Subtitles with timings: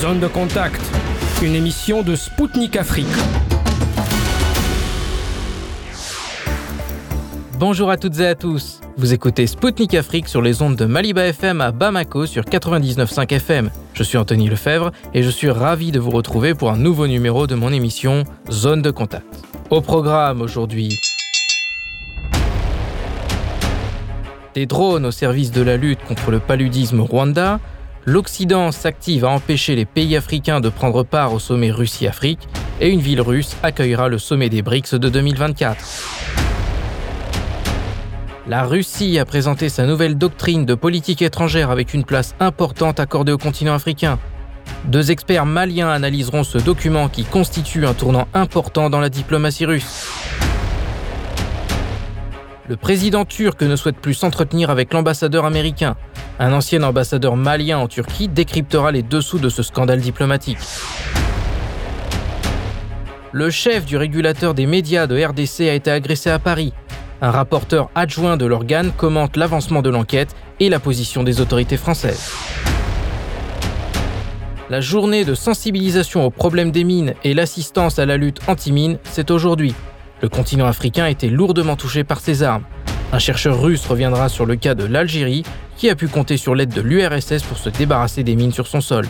[0.00, 0.80] Zone de contact,
[1.42, 3.06] une émission de Spoutnik Afrique.
[7.58, 8.80] Bonjour à toutes et à tous.
[8.96, 13.70] Vous écoutez Spoutnik Afrique sur les ondes de Maliba FM à Bamako sur 99.5 FM.
[13.92, 17.48] Je suis Anthony Lefebvre et je suis ravi de vous retrouver pour un nouveau numéro
[17.48, 18.22] de mon émission
[18.52, 19.26] Zone de contact.
[19.70, 20.96] Au programme aujourd'hui,
[24.54, 27.58] des drones au service de la lutte contre le paludisme au Rwanda,
[28.08, 32.48] l'Occident s'active à empêcher les pays africains de prendre part au sommet Russie-Afrique,
[32.80, 35.76] et une ville russe accueillera le sommet des BRICS de 2024.
[38.46, 43.32] La Russie a présenté sa nouvelle doctrine de politique étrangère avec une place importante accordée
[43.32, 44.18] au continent africain.
[44.86, 50.47] Deux experts maliens analyseront ce document qui constitue un tournant important dans la diplomatie russe.
[52.68, 55.96] Le président turc ne souhaite plus s'entretenir avec l'ambassadeur américain.
[56.38, 60.58] Un ancien ambassadeur malien en Turquie décryptera les dessous de ce scandale diplomatique.
[63.32, 66.74] Le chef du régulateur des médias de RDC a été agressé à Paris.
[67.22, 72.32] Un rapporteur adjoint de l'organe commente l'avancement de l'enquête et la position des autorités françaises.
[74.68, 79.30] La journée de sensibilisation aux problèmes des mines et l'assistance à la lutte anti-mine, c'est
[79.30, 79.74] aujourd'hui.
[80.20, 82.64] Le continent africain été lourdement touché par ces armes.
[83.12, 85.44] Un chercheur russe reviendra sur le cas de l'Algérie,
[85.76, 88.80] qui a pu compter sur l'aide de l'URSS pour se débarrasser des mines sur son
[88.80, 89.06] sol.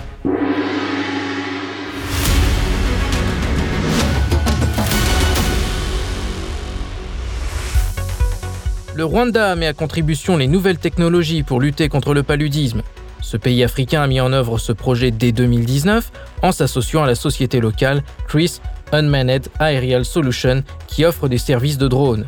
[8.95, 12.83] Le Rwanda met à contribution les nouvelles technologies pour lutter contre le paludisme.
[13.23, 16.11] Ce pays africain a mis en œuvre ce projet dès 2019
[16.43, 18.61] en s'associant à la société locale Chris
[18.93, 22.27] Unmanned Aerial Solution qui offre des services de drones.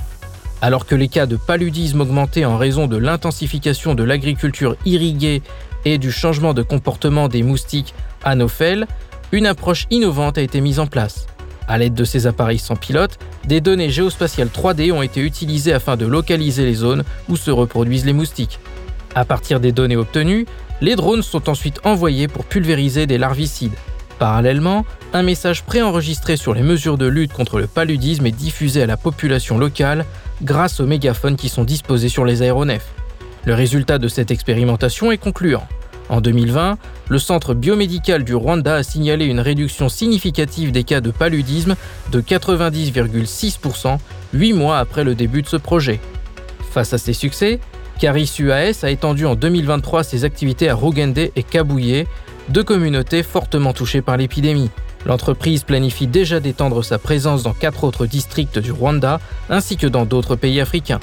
[0.63, 5.43] Alors que les cas de paludisme augmentaient en raison de l'intensification de l'agriculture irriguée
[5.85, 7.95] et du changement de comportement des moustiques
[8.25, 8.87] anophèles,
[9.33, 11.27] une approche innovante a été mise en place.
[11.69, 15.97] À l'aide de ces appareils sans pilote, des données géospatiales 3D ont été utilisées afin
[15.97, 18.59] de localiser les zones où se reproduisent les moustiques.
[19.15, 20.47] À partir des données obtenues,
[20.81, 23.75] les drones sont ensuite envoyés pour pulvériser des larvicides.
[24.21, 28.87] Parallèlement, un message préenregistré sur les mesures de lutte contre le paludisme est diffusé à
[28.87, 30.05] la population locale
[30.43, 32.93] grâce aux mégaphones qui sont disposés sur les aéronefs.
[33.47, 35.67] Le résultat de cette expérimentation est concluant.
[36.11, 36.77] En 2020,
[37.09, 41.75] le centre biomédical du Rwanda a signalé une réduction significative des cas de paludisme
[42.13, 43.97] de 90,6%
[44.35, 45.99] 8 mois après le début de ce projet.
[46.71, 47.59] Face à ces succès,
[47.99, 52.07] Caris UAS a étendu en 2023 ses activités à Rugende et Kabouye,
[52.51, 54.71] deux communautés fortement touchées par l'épidémie.
[55.07, 60.05] L'entreprise planifie déjà d'étendre sa présence dans quatre autres districts du Rwanda ainsi que dans
[60.05, 61.01] d'autres pays africains.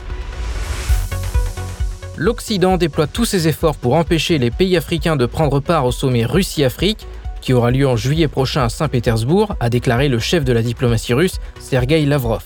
[2.18, 6.25] L'Occident déploie tous ses efforts pour empêcher les pays africains de prendre part au sommet
[6.25, 7.08] Russie-Afrique,
[7.41, 11.14] qui aura lieu en juillet prochain à Saint-Pétersbourg, a déclaré le chef de la diplomatie
[11.14, 12.44] russe, Sergei Lavrov.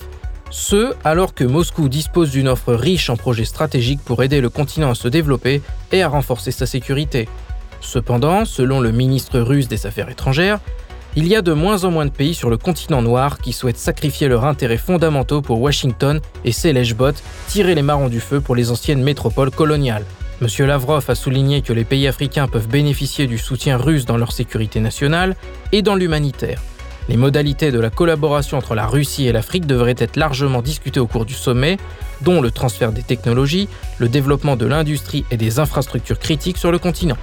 [0.50, 4.92] Ce, alors que Moscou dispose d'une offre riche en projets stratégiques pour aider le continent
[4.92, 5.62] à se développer
[5.94, 7.30] et à renforcer sa sécurité.
[7.82, 10.60] Cependant, selon le ministre russe des Affaires étrangères,
[11.18, 13.78] il y a de moins en moins de pays sur le continent noir qui souhaitent
[13.78, 18.56] sacrifier leurs intérêts fondamentaux pour Washington et ses lèche-bottes tirer les marrons du feu pour
[18.56, 20.06] les anciennes métropoles coloniales.
[20.42, 20.48] M.
[20.66, 24.80] Lavrov a souligné que les pays africains peuvent bénéficier du soutien russe dans leur sécurité
[24.80, 25.36] nationale
[25.72, 26.62] et dans l'humanitaire.
[27.10, 31.08] Les modalités de la collaboration entre la Russie et l'Afrique devraient être largement discutées au
[31.08, 31.78] cours du sommet,
[32.22, 33.68] dont le transfert des technologies,
[33.98, 37.18] le développement de l'industrie et des infrastructures critiques sur le continent.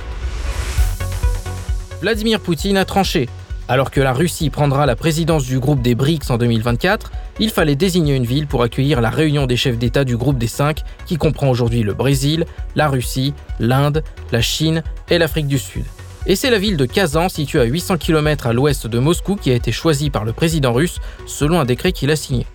[2.00, 3.28] Vladimir Poutine a tranché.
[3.66, 7.10] Alors que la Russie prendra la présidence du groupe des BRICS en 2024,
[7.40, 10.46] il fallait désigner une ville pour accueillir la réunion des chefs d'État du groupe des
[10.46, 15.84] cinq, qui comprend aujourd'hui le Brésil, la Russie, l'Inde, la Chine et l'Afrique du Sud.
[16.26, 19.50] Et c'est la ville de Kazan, située à 800 km à l'ouest de Moscou, qui
[19.50, 22.46] a été choisie par le président russe selon un décret qu'il a signé.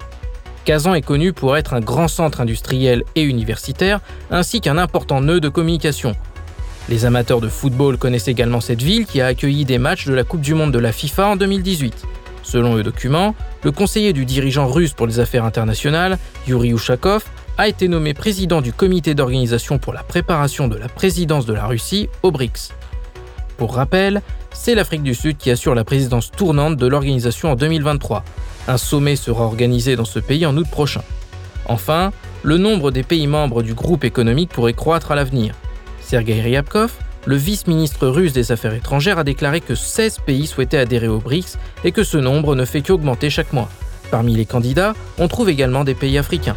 [0.64, 4.00] Kazan est connu pour être un grand centre industriel et universitaire,
[4.32, 6.16] ainsi qu'un important nœud de communication,
[6.90, 10.24] les amateurs de football connaissent également cette ville qui a accueilli des matchs de la
[10.24, 12.06] Coupe du Monde de la FIFA en 2018.
[12.44, 16.18] Selon le document, le conseiller du dirigeant russe pour les affaires internationales,
[16.48, 17.24] Yuri Ushakov,
[17.58, 21.66] a été nommé président du comité d'organisation pour la préparation de la présidence de la
[21.66, 22.74] Russie au BRICS.
[23.58, 24.22] Pour rappel,
[24.52, 28.24] c'est l'Afrique du Sud qui assure la présidence tournante de l'organisation en 2023.
[28.68, 31.04] Un sommet sera organisé dans ce pays en août prochain.
[31.66, 32.12] Enfin,
[32.42, 35.56] le nombre des pays membres du groupe économique pourrait croître à l'avenir.
[36.14, 36.92] Sergei Ryabkov,
[37.26, 41.58] le vice-ministre russe des Affaires étrangères, a déclaré que 16 pays souhaitaient adhérer aux BRICS
[41.84, 43.68] et que ce nombre ne fait qu'augmenter chaque mois.
[44.12, 46.54] Parmi les candidats, on trouve également des pays africains.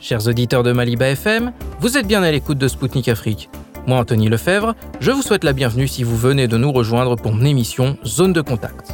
[0.00, 3.48] Chers auditeurs de Maliba FM, vous êtes bien à l'écoute de Spoutnik Afrique.
[3.86, 7.32] Moi, Anthony Lefebvre, je vous souhaite la bienvenue si vous venez de nous rejoindre pour
[7.32, 8.92] mon émission Zone de contact.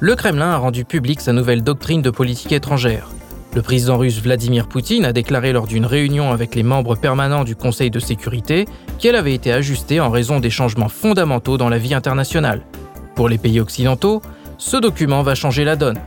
[0.00, 3.08] Le Kremlin a rendu public sa nouvelle doctrine de politique étrangère.
[3.56, 7.56] Le président russe Vladimir Poutine a déclaré lors d'une réunion avec les membres permanents du
[7.56, 8.66] Conseil de sécurité
[9.00, 12.62] qu'elle avait été ajustée en raison des changements fondamentaux dans la vie internationale.
[13.16, 14.22] Pour les pays occidentaux,
[14.56, 15.98] ce document va changer la donne.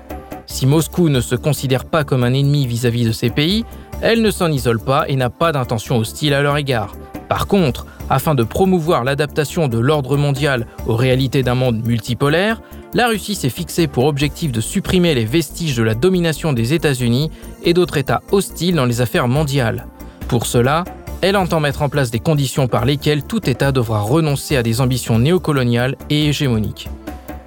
[0.46, 3.66] Si Moscou ne se considère pas comme un ennemi vis-à-vis de ces pays,
[4.02, 6.96] elle ne s'en isole pas et n'a pas d'intention hostile à leur égard.
[7.28, 12.62] Par contre, afin de promouvoir l'adaptation de l'ordre mondial aux réalités d'un monde multipolaire,
[12.94, 17.32] la Russie s'est fixée pour objectif de supprimer les vestiges de la domination des États-Unis
[17.64, 19.88] et d'autres États hostiles dans les affaires mondiales.
[20.28, 20.84] Pour cela,
[21.22, 24.82] elle entend mettre en place des conditions par lesquelles tout État devra renoncer à des
[24.82, 26.90] ambitions néocoloniales et hégémoniques.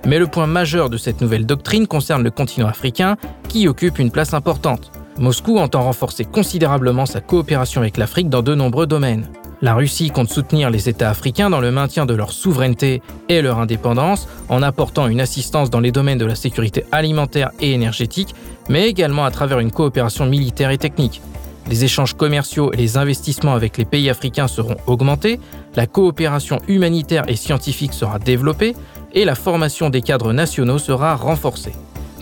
[0.06, 3.16] Mais le point majeur de cette nouvelle doctrine concerne le continent africain,
[3.48, 4.92] qui occupe une place importante.
[5.18, 9.28] Moscou entend renforcer considérablement sa coopération avec l'Afrique dans de nombreux domaines.
[9.64, 13.00] La Russie compte soutenir les États africains dans le maintien de leur souveraineté
[13.30, 17.72] et leur indépendance en apportant une assistance dans les domaines de la sécurité alimentaire et
[17.72, 18.34] énergétique,
[18.68, 21.22] mais également à travers une coopération militaire et technique.
[21.70, 25.40] Les échanges commerciaux et les investissements avec les pays africains seront augmentés,
[25.76, 28.76] la coopération humanitaire et scientifique sera développée
[29.14, 31.72] et la formation des cadres nationaux sera renforcée.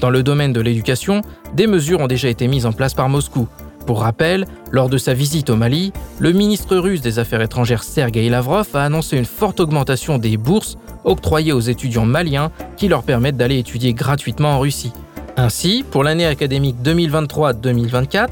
[0.01, 1.23] Dans le domaine de l'éducation,
[1.55, 3.49] des mesures ont déjà été mises en place par Moscou,
[3.83, 8.29] pour rappel, lors de sa visite au Mali, le ministre russe des Affaires étrangères Sergei
[8.29, 13.37] Lavrov a annoncé une forte augmentation des bourses octroyées aux étudiants maliens qui leur permettent
[13.37, 14.93] d'aller étudier gratuitement en Russie.
[15.37, 18.29] Ainsi, pour l'année académique 2023-2024,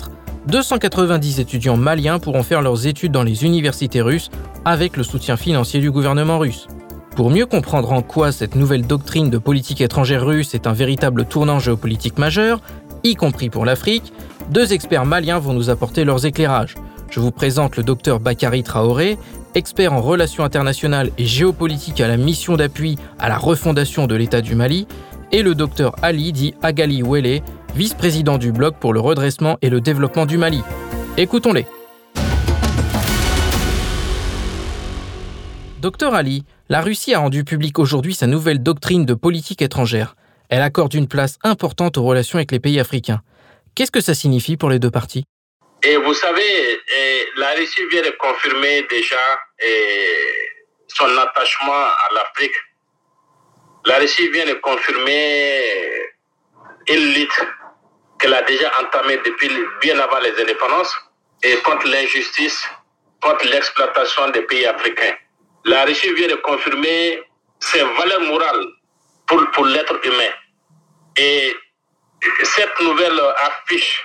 [0.46, 4.30] 290 étudiants maliens pourront faire leurs études dans les universités russes
[4.64, 6.66] avec le soutien financier du gouvernement russe.
[7.16, 11.24] Pour mieux comprendre en quoi cette nouvelle doctrine de politique étrangère russe est un véritable
[11.24, 12.60] tournant géopolitique majeur,
[13.04, 14.12] y compris pour l'Afrique,
[14.50, 16.74] deux experts maliens vont nous apporter leurs éclairages.
[17.08, 19.16] Je vous présente le docteur Bakary Traoré,
[19.54, 24.40] expert en relations internationales et géopolitique à la mission d'appui à la refondation de l'État
[24.40, 24.86] du Mali,
[25.32, 27.42] et le docteur Ali dit Agali Wele,
[27.76, 30.62] vice-président du Bloc pour le redressement et le développement du Mali.
[31.16, 31.66] Écoutons-les.
[35.80, 40.16] Docteur Ali, la Russie a rendu public aujourd'hui sa nouvelle doctrine de politique étrangère.
[40.48, 43.20] Elle accorde une place importante aux relations avec les pays africains.
[43.74, 45.24] Qu'est-ce que ça signifie pour les deux parties?
[45.82, 46.80] Et vous savez,
[47.36, 49.16] la Russie vient de confirmer déjà
[50.88, 52.54] son attachement à l'Afrique.
[53.86, 55.62] La Russie vient de confirmer
[56.88, 57.40] une lutte
[58.18, 59.50] qu'elle a déjà entamée depuis
[59.80, 60.94] bien avant les indépendances
[61.42, 62.62] et contre l'injustice,
[63.22, 65.14] contre l'exploitation des pays africains.
[65.64, 67.22] La Russie vient de confirmer
[67.60, 68.66] ses valeurs morales
[69.26, 70.32] pour, pour l'être humain.
[71.16, 71.54] Et
[72.42, 74.04] cette nouvelle affiche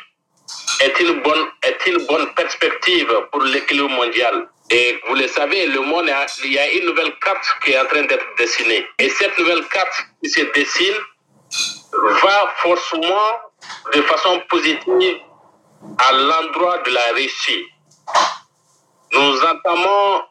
[0.82, 4.50] est une bonne, est une bonne perspective pour l'équilibre mondial?
[4.72, 6.10] Et vous le savez, le monde,
[6.44, 8.88] il y a une nouvelle carte qui est en train d'être dessinée.
[8.98, 10.96] Et cette nouvelle carte qui se dessine
[12.22, 13.30] va forcément
[13.94, 15.20] de façon positive
[16.00, 17.66] à l'endroit de la Russie.
[19.14, 20.24] Nous entamons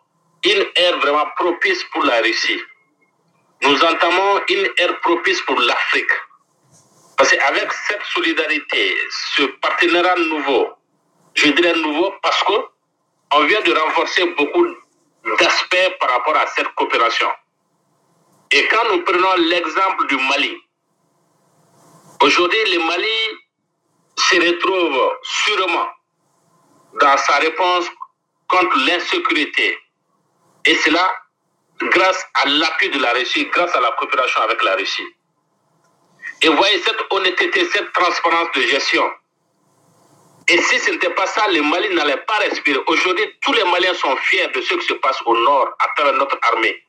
[0.44, 2.60] une ère vraiment propice pour la Russie.
[3.62, 6.10] Nous entamons une ère propice pour l'Afrique.
[7.16, 8.96] Parce qu'avec cette solidarité,
[9.36, 10.72] ce partenariat nouveau,
[11.34, 12.52] je dirais nouveau parce que
[13.32, 14.66] on vient de renforcer beaucoup
[15.38, 17.28] d'aspects par rapport à cette coopération.
[18.50, 20.56] Et quand nous prenons l'exemple du Mali,
[22.20, 23.18] aujourd'hui le Mali
[24.16, 25.88] se retrouve sûrement
[27.00, 27.86] dans sa réponse
[28.48, 29.78] contre l'insécurité.
[30.66, 31.12] Et cela
[31.80, 35.06] grâce à l'appui de la Russie, grâce à la coopération avec la Russie.
[36.42, 39.04] Et voyez cette honnêteté, cette transparence de gestion.
[40.48, 42.78] Et si ce n'était pas ça, le Mali n'allait pas respirer.
[42.86, 46.14] Aujourd'hui, tous les Maliens sont fiers de ce qui se passe au nord à travers
[46.18, 46.82] notre armée.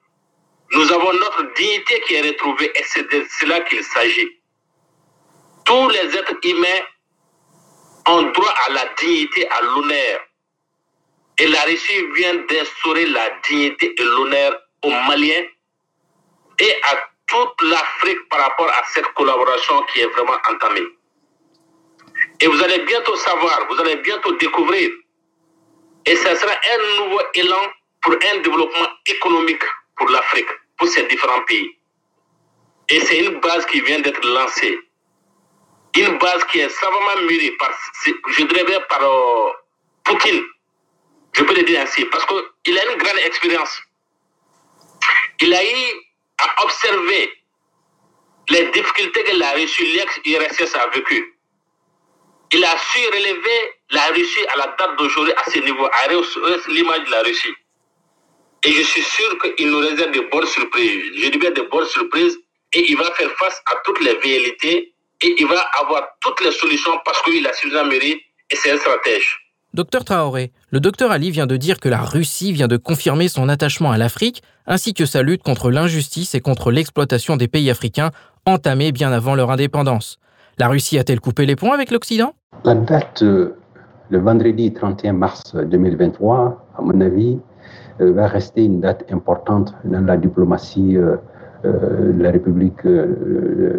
[0.71, 4.29] Nous avons notre dignité qui est retrouvée et c'est de cela qu'il s'agit.
[5.63, 6.81] Tous les êtres humains
[8.07, 10.19] ont droit à la dignité, à l'honneur.
[11.39, 15.43] Et la Russie vient d'instaurer la dignité et l'honneur aux Maliens
[17.35, 20.87] toute l'Afrique par rapport à cette collaboration qui est vraiment entamée.
[22.39, 24.89] Et vous allez bientôt savoir, vous allez bientôt découvrir.
[26.05, 27.63] Et ce sera un nouveau élan
[28.01, 29.63] pour un développement économique
[29.97, 31.77] pour l'Afrique, pour ces différents pays.
[32.89, 34.79] Et c'est une base qui vient d'être lancée.
[35.97, 37.71] Une base qui est savamment mûrie par,
[38.05, 39.49] je dirais par euh,
[40.03, 40.43] Poutine.
[41.33, 43.81] Je peux le dire ainsi, parce qu'il a une grande expérience.
[45.41, 46.04] Il a eu
[46.37, 47.31] à observer
[48.49, 51.33] les difficultés que la Russie, l'ex-URSS a vécues.
[52.51, 53.59] Il a su relever
[53.91, 56.07] la Russie, à la date d'aujourd'hui, à ce niveau, a
[56.71, 57.53] l'image de la Russie.
[58.63, 61.03] Et je suis sûr qu'il nous réserve de bonnes surprises.
[61.17, 62.37] Je dis bien de bonnes surprises.
[62.73, 64.93] Et il va faire face à toutes les velléités.
[65.21, 68.77] Et il va avoir toutes les solutions parce qu'il a suffisamment mérite et c'est un
[68.77, 69.39] stratège.
[69.73, 73.49] Docteur Traoré, le docteur Ali vient de dire que la Russie vient de confirmer son
[73.49, 78.11] attachement à l'Afrique, ainsi que sa lutte contre l'injustice et contre l'exploitation des pays africains
[78.45, 80.19] entamée bien avant leur indépendance.
[80.57, 82.33] La Russie a-t-elle coupé les ponts avec l'Occident?
[82.63, 83.55] La date, euh,
[84.09, 87.39] le vendredi 31 mars 2023, à mon avis,
[88.01, 91.17] euh, va rester une date importante dans la diplomatie euh,
[91.63, 92.81] de la République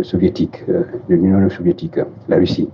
[0.03, 2.69] soviétique, de l'Union soviétique, la Russie.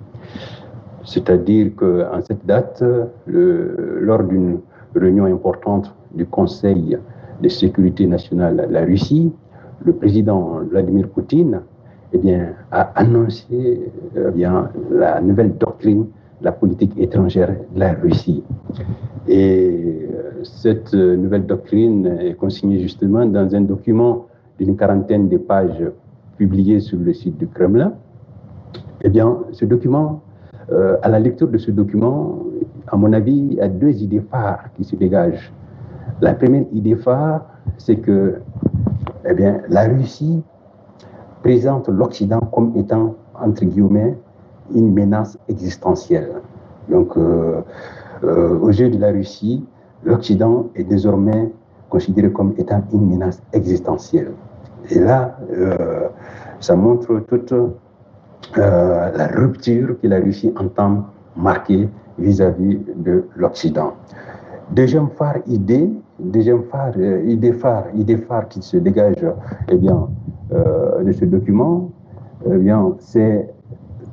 [1.04, 2.82] C'est-à-dire qu'en cette date,
[3.26, 4.60] lors d'une
[4.94, 6.96] réunion importante du Conseil
[7.40, 9.32] de sécurité nationale la Russie,
[9.84, 11.60] le président Vladimir Poutine
[12.12, 16.06] eh bien, a annoncé eh bien, la nouvelle doctrine
[16.40, 18.42] de la politique étrangère de la Russie.
[19.28, 24.26] Et euh, cette nouvelle doctrine est consignée justement dans un document
[24.58, 25.84] d'une quarantaine de pages
[26.36, 27.92] publié sur le site du Kremlin.
[29.02, 30.20] Eh bien, ce document,
[30.70, 32.38] euh, à la lecture de ce document,
[32.88, 35.52] à mon avis, il y a deux idées phares qui se dégagent.
[36.20, 37.46] La première idée phare,
[37.78, 38.40] c'est que
[39.24, 40.42] eh bien, la Russie
[41.42, 44.16] présente l'Occident comme étant, entre guillemets,
[44.74, 46.30] une menace existentielle.
[46.88, 47.60] Donc, euh,
[48.24, 49.64] euh, aux yeux de la Russie,
[50.04, 51.52] l'Occident est désormais
[51.88, 54.32] considéré comme étant une menace existentielle.
[54.90, 56.08] Et là, euh,
[56.60, 57.54] ça montre toute
[58.56, 61.04] la rupture que la Russie entend
[61.36, 63.94] marquer vis-à-vis de l'Occident.
[64.74, 69.22] Deuxième phare idée, deuxième phare, idée phare, idée phare qui se dégage,
[69.68, 70.08] eh bien,
[70.50, 71.90] euh, de ce document,
[72.46, 73.50] eh bien, c'est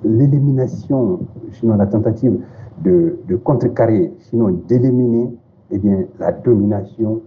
[0.03, 1.21] l'élimination,
[1.53, 2.39] sinon la tentative
[2.83, 5.33] de, contrecarrer, sinon d'éliminer
[5.71, 5.79] eh
[6.19, 7.21] la domination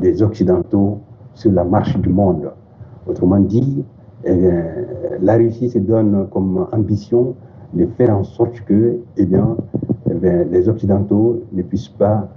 [0.00, 0.98] des Occidentaux
[1.34, 2.50] sur la marche du monde.
[3.06, 3.84] Autrement dit,
[4.24, 4.64] eh bien,
[5.20, 7.36] la Russie se donne comme ambition
[7.74, 9.56] de faire en sorte que eh bien,
[10.10, 12.28] eh les Occidentaux ne puissent pas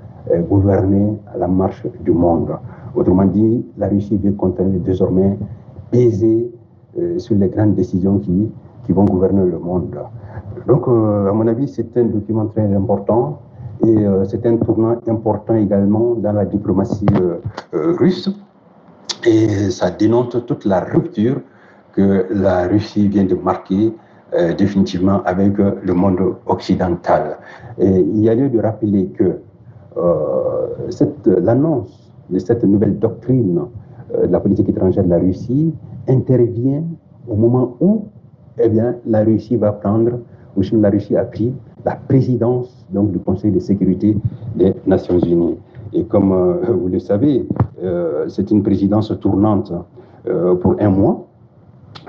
[0.50, 2.58] gouverner à la marche du monde.
[2.96, 5.38] Autrement dit, la Russie veut continuer désormais
[5.92, 6.50] peser
[6.98, 8.50] euh, sur les grandes décisions qui,
[8.86, 9.98] qui vont gouverner le monde.
[10.66, 13.42] Donc, euh, à mon avis, c'est un document très important
[13.86, 17.06] et euh, c'est un tournant important également dans la diplomatie
[17.74, 18.30] russe.
[19.26, 21.42] Et ça dénonce toute la rupture
[21.92, 23.94] que la Russie vient de marquer
[24.58, 27.38] définitivement avec le monde occidental.
[27.80, 29.40] Il y a lieu de rappeler que
[31.26, 33.62] l'annonce de cette nouvelle doctrine
[34.14, 35.74] de la politique étrangère de la Russie
[36.08, 36.84] intervient
[37.28, 38.06] au moment où
[38.60, 40.20] eh bien, la Russie va prendre,
[40.56, 44.18] ou la Russie a pris la présidence donc, du Conseil de sécurité
[44.56, 45.58] des Nations Unies.
[45.94, 47.46] Et comme euh, vous le savez,
[47.84, 49.74] euh, c'est une présidence tournante
[50.28, 51.28] euh, pour un mois.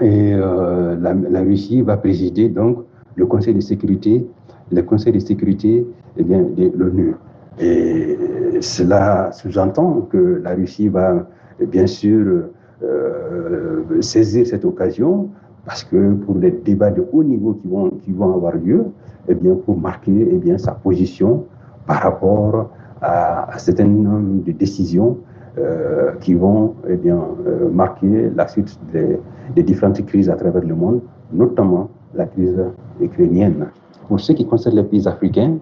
[0.01, 2.79] Et la, la, Russie va présider donc
[3.15, 4.27] le Conseil de sécurité,
[4.71, 5.87] le Conseil de sécurité
[6.19, 7.15] eh bien, de l'ONU.
[7.59, 8.19] Et
[8.61, 11.27] cela sous-entend que la Russie va
[11.61, 12.45] bien sûr
[12.83, 15.31] euh, saisir cette occasion
[15.65, 18.85] parce que pour les débats de haut niveau qui vont, qui vont avoir lieu,
[19.29, 21.45] eh bien, pour marquer eh bien, sa position
[21.87, 22.71] par rapport
[23.01, 25.19] à, à certain nombre de décisions
[25.59, 30.75] euh, qui vont eh bien, euh, marquer la suite des, différentes crises à travers le
[30.75, 31.01] monde,
[31.33, 32.63] notamment la crise
[33.01, 33.69] ukrainienne.
[34.07, 35.57] Pour ce qui concerne les pays africains,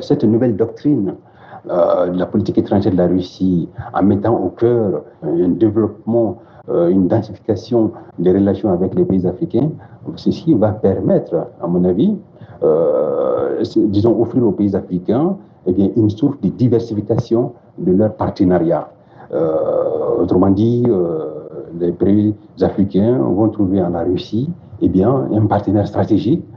[0.00, 1.14] cette nouvelle doctrine
[1.70, 6.38] euh, la politique étrangère de la Russie en mettant au cœur un développement,
[6.68, 9.70] euh, une densification des relations avec les pays africains,
[10.16, 12.16] ceci va permettre, à mon avis,
[12.64, 18.90] euh, disons, offrir aux pays africains eh bien, une source de diversification de leur partenariat.
[20.18, 20.84] autrement dit,
[21.78, 24.50] les pays africains vont trouver en la Russie
[24.80, 26.51] eh bien, un partenaire stratégique euh,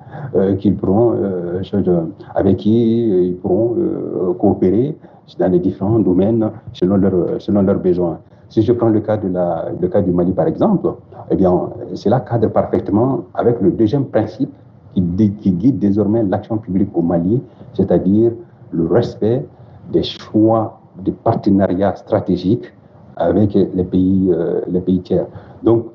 [0.59, 1.61] qu'ils pourront, euh,
[2.35, 3.75] avec qui euh, ils pourront
[4.39, 4.97] coopérer
[5.39, 8.19] dans les différents domaines selon, leur, selon leurs besoins.
[8.49, 10.93] Si je prends le cas, de la, le cas du Mali, par exemple,
[11.31, 14.53] eh bien, cela cadre parfaitement avec le deuxième principe
[14.93, 17.41] qui, guide désormais l'action publique au Mali,
[17.73, 18.31] c'est-à-dire
[18.71, 19.45] le respect
[19.91, 22.71] des choix des partenariats stratégiques
[23.17, 24.31] avec les pays,
[24.67, 25.25] les pays tiers.
[25.63, 25.87] Donc,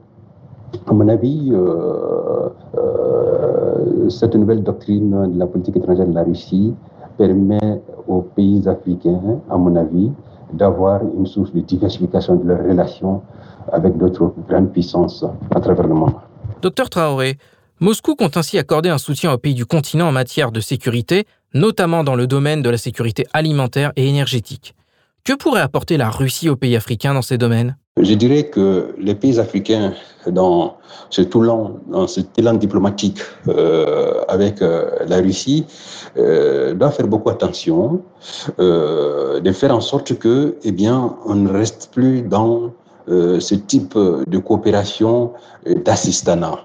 [0.87, 2.49] à mon avis, euh,
[2.79, 6.75] euh, cette nouvelle doctrine de la politique étrangère de la Russie
[7.17, 10.11] permet aux pays africains, à mon avis,
[10.53, 13.23] d'avoir une source de diversification de leurs relations
[13.73, 15.25] avec d'autres grandes puissances
[15.55, 16.15] à travers le monde.
[16.63, 17.37] Docteur Traoré,
[17.79, 21.25] Moscou compte ainsi accorder un soutien aux pays du continent en matière de sécurité,
[21.55, 24.75] notamment dans le domaine de la sécurité alimentaire et énergétique.
[25.25, 27.77] Que pourrait apporter la Russie aux pays africains dans ces domaines?
[27.99, 29.93] Je dirais que les pays africains,
[30.27, 30.77] dans
[31.11, 33.19] ce tournant, dans ce élan diplomatique
[33.49, 35.67] euh, avec euh, la Russie,
[36.17, 38.01] euh, doivent faire beaucoup attention,
[38.61, 42.71] euh, de faire en sorte que, eh bien, on ne reste plus dans
[43.09, 45.33] euh, ce type de coopération
[45.85, 46.61] d'assistanat.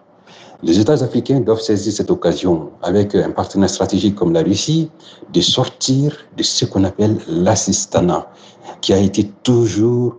[0.61, 4.89] Les États africains doivent saisir cette occasion, avec un partenaire stratégique comme la Russie,
[5.33, 8.29] de sortir de ce qu'on appelle l'assistanat,
[8.81, 10.17] qui a été toujours,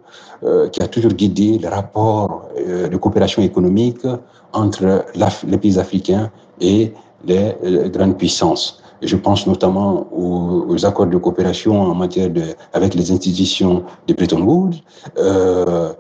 [0.73, 4.07] qui a toujours guidé le rapport euh, de coopération économique
[4.53, 5.05] entre
[5.47, 6.93] les pays africains et
[7.25, 8.83] les, les grandes puissances.
[9.03, 14.15] Je pense notamment aux, aux, accords de coopération en matière de, avec les institutions de
[14.15, 14.77] Bretton Woods,
[15.19, 15.93] euh,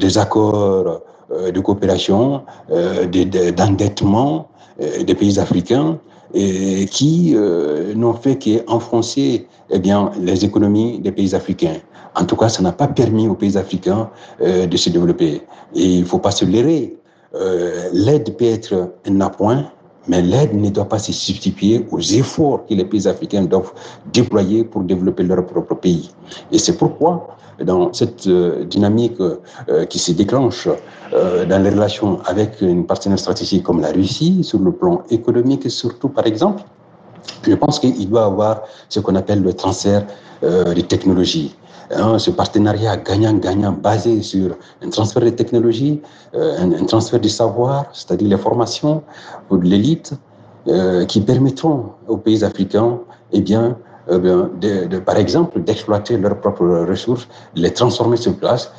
[0.00, 1.00] des accords
[1.32, 3.06] euh, de coopération, euh,
[3.52, 4.48] d'endettement
[4.80, 5.98] euh, des pays africains
[6.34, 7.36] et qui
[7.94, 11.76] n'ont fait qu'enfoncer eh bien, les économies des pays africains.
[12.16, 14.08] En tout cas, ça n'a pas permis aux pays africains
[14.40, 15.42] de se développer.
[15.74, 16.96] Et il ne faut pas se leurrer.
[17.92, 19.64] L'aide peut être un appoint,
[20.06, 23.72] mais l'aide ne doit pas se substituer aux efforts que les pays africains doivent
[24.12, 26.10] déployer pour développer leur propre pays.
[26.52, 30.68] Et c'est pourquoi dans cette euh, dynamique euh, qui se déclenche
[31.12, 35.70] euh, dans les relations avec une partenaire stratégique comme la Russie, sur le plan économique
[35.70, 36.62] surtout par exemple,
[37.46, 40.04] je pense qu'il doit avoir ce qu'on appelle le transfert
[40.42, 41.54] de technologies.
[41.90, 46.00] Hein, ce partenariat gagnant-gagnant basé sur un transfert de technologies,
[46.34, 49.02] un, un, transfert de savoir, c'est-à-dire les formations
[49.48, 50.14] pour l'élite,
[51.08, 52.98] qui permettront aux pays africains
[53.34, 53.72] eh bien, euh,
[54.08, 58.72] de, de, par exemple, d'exploiter leurs propres ressources, les transformer sur place,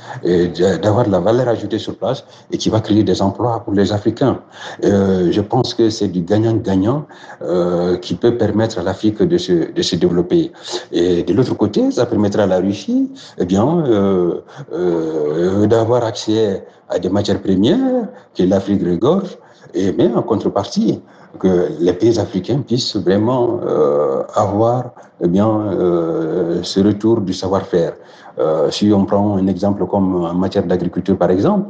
[0.81, 3.91] d'avoir de la valeur ajoutée sur place, et qui va créer des emplois pour les
[3.91, 4.39] Africains.
[4.83, 7.05] Euh, je pense que c'est du gagnant-gagnant
[7.41, 10.51] euh, qui peut permettre à l'Afrique de se, de se développer.
[10.91, 14.41] Et de l'autre côté, ça permettra à la Russie, eh bien, euh,
[14.73, 19.37] euh d'avoir accès à des matières premières que l'Afrique regorge,
[19.73, 21.01] et mais en contrepartie,
[21.39, 27.93] que les pays africains puissent vraiment euh, avoir eh bien, euh, ce retour du savoir-faire.
[28.39, 31.69] Euh, si on prend un exemple comme en matière d'agriculture, par exemple,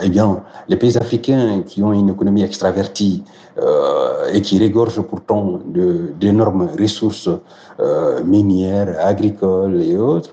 [0.00, 3.24] eh bien, les pays africains qui ont une économie extravertie
[4.32, 5.58] et qui régorgent pourtant
[6.20, 7.28] d'énormes ressources
[8.24, 10.30] minières, agricoles et autres,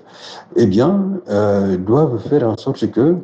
[0.54, 1.00] eh bien,
[1.84, 3.16] doivent faire en sorte que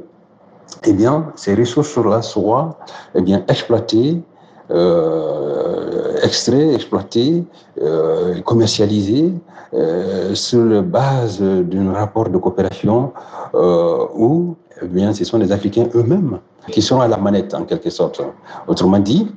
[0.84, 2.78] eh bien, ces ressources-là soient
[3.14, 4.22] eh bien, exploitées
[4.70, 7.44] euh, extraits, exploités,
[7.82, 9.34] euh, commercialisés
[9.74, 13.12] euh, sur la base d'un rapport de coopération
[13.54, 16.38] où eh bien, ce sont les Africains eux-mêmes
[16.70, 18.22] qui sont à la manette en quelque sorte.
[18.66, 19.30] Autrement dit,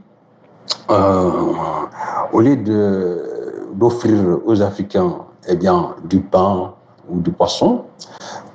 [0.88, 2.56] au lieu
[3.74, 5.18] d'offrir aux Africains
[5.50, 6.74] eh bien, du pain
[7.10, 7.82] ou du poisson,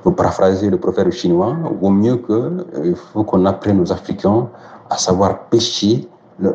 [0.02, 4.48] pour paraphraser le prophète chinois, vaut mieux que il faut qu'on apprenne aux Africains
[4.88, 6.08] à savoir pêcher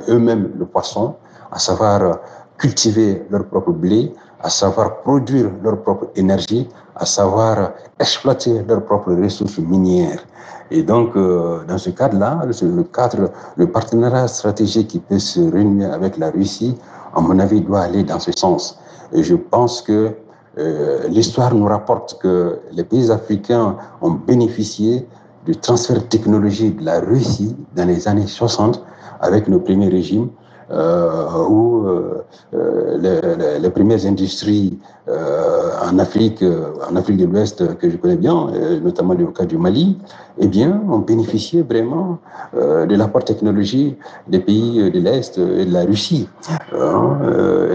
[0.10, 1.16] eux-mêmes le poisson,
[1.52, 2.20] à savoir
[2.58, 9.14] cultiver leur propre blé, à savoir produire leur propre énergie, à savoir exploiter leurs propres
[9.14, 10.24] ressources minières.
[10.72, 15.94] Et donc, euh, dans ce cadre-là, le cadre, le partenariat stratégique qui peut se réunir
[15.94, 16.76] avec la Russie,
[17.16, 18.80] à mon avis, doit aller dans ce sens.
[19.14, 20.12] Et je pense que
[20.58, 25.06] euh, l'histoire nous rapporte que les pays africains ont bénéficié
[25.46, 28.84] du transfert technologique de la Russie dans les années 60
[29.20, 30.30] avec nos premiers régimes,
[30.72, 36.44] euh, où euh, les, premières industries en Afrique,
[36.90, 38.48] en Afrique de l'Ouest que je connais bien,
[38.82, 39.98] notamment le cas du Mali,
[40.40, 42.18] eh bien, ont bénéficié vraiment
[42.54, 46.28] de l'apport technologique des pays de l'Est et de la Russie,
[46.74, 47.18] hein,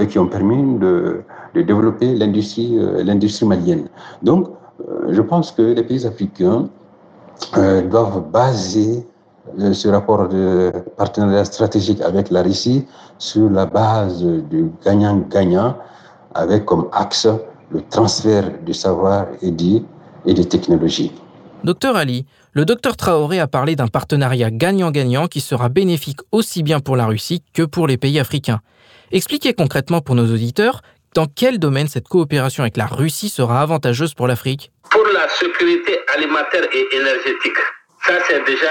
[0.01, 1.23] et qui ont permis de,
[1.55, 3.89] de développer l'industrie, l'industrie malienne.
[4.23, 4.49] Donc,
[5.09, 6.69] je pense que les pays africains
[7.91, 9.07] doivent baser
[9.73, 12.87] ce rapport de partenariat stratégique avec la Russie
[13.19, 15.77] sur la base du gagnant-gagnant
[16.35, 17.27] avec comme axe
[17.71, 19.85] le transfert du savoir et, dit,
[20.27, 21.13] et des technologies.
[21.65, 26.81] Docteur Ali, le docteur Traoré a parlé d'un partenariat gagnant-gagnant qui sera bénéfique aussi bien
[26.81, 28.61] pour la Russie que pour les pays africains.
[29.13, 30.83] Expliquez concrètement pour nos auditeurs
[31.15, 34.71] dans quel domaine cette coopération avec la Russie sera avantageuse pour l'Afrique?
[34.91, 37.59] Pour la sécurité alimentaire et énergétique.
[38.07, 38.69] Ça, c'est déjà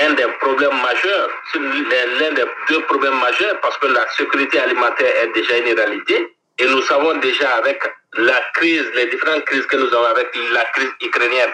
[0.00, 5.32] un des problèmes majeurs, l'un des deux problèmes majeurs, parce que la sécurité alimentaire est
[5.34, 6.34] déjà une réalité.
[6.58, 7.82] Et nous savons déjà avec
[8.14, 11.50] la crise, les différentes crises que nous avons avec la crise ukrainienne,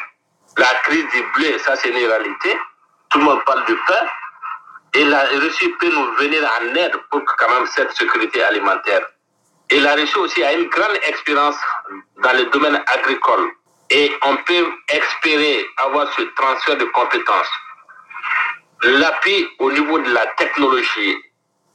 [0.57, 2.57] la crise du blé, ça c'est une réalité.
[3.11, 4.07] Tout le monde parle du pain.
[4.95, 9.03] Et la Russie peut nous venir en aide pour quand même cette sécurité alimentaire.
[9.71, 11.57] Et la Russie aussi a une grande expérience
[12.23, 13.51] dans le domaine agricole.
[13.91, 17.51] Et on peut espérer avoir ce transfert de compétences.
[18.83, 21.17] L'appui au niveau de la technologie,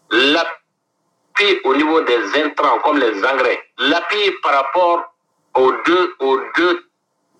[0.10, 5.14] l'appui au niveau des intrants comme les engrais, l'appui par rapport
[5.56, 6.86] aux deux, aux deux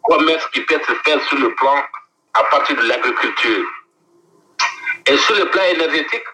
[0.04, 1.84] commerces qui peuvent se faire sur le plan
[2.34, 3.66] à partir de l'agriculture.
[5.08, 6.26] Et sur le plan énergétique,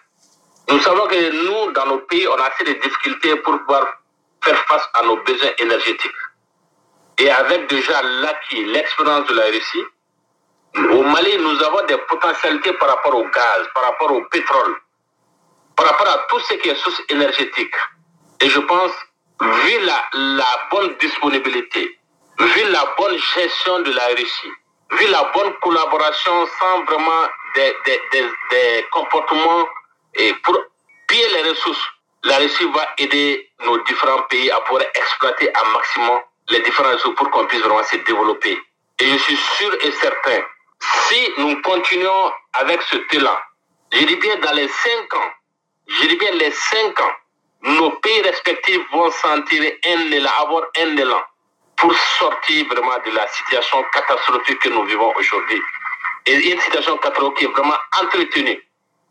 [0.70, 3.99] nous savons que nous, dans nos pays, on a assez de difficultés pour pouvoir
[4.44, 6.12] faire face à nos besoins énergétiques.
[7.18, 9.84] Et avec déjà l'acquis, l'expérience de la Russie,
[10.76, 14.76] au Mali, nous avons des potentialités par rapport au gaz, par rapport au pétrole,
[15.76, 17.76] par rapport à tout ce qui est source énergétique.
[18.42, 18.92] Et je pense,
[19.42, 22.00] vu la, la bonne disponibilité,
[22.40, 24.52] vu la bonne gestion de la Russie,
[24.92, 29.68] vu la bonne collaboration sans vraiment des, des, des, des comportements
[30.16, 30.58] et pour
[31.08, 31.84] piller les ressources,
[32.24, 37.16] la Russie va aider nos différents pays à pouvoir exploiter à maximum les différents ressources
[37.16, 38.58] pour qu'on puisse vraiment se développer.
[39.00, 40.42] Et je suis sûr et certain,
[41.08, 43.38] si nous continuons avec ce talent,
[43.92, 45.32] je dis bien dans les cinq ans,
[45.88, 47.14] je dis bien les cinq ans,
[47.62, 51.22] nos pays respectifs vont sentir un élan, avoir un élan
[51.78, 55.62] pour sortir vraiment de la situation catastrophique que nous vivons aujourd'hui.
[56.26, 58.62] Et une situation catastrophique qui est vraiment entretenue,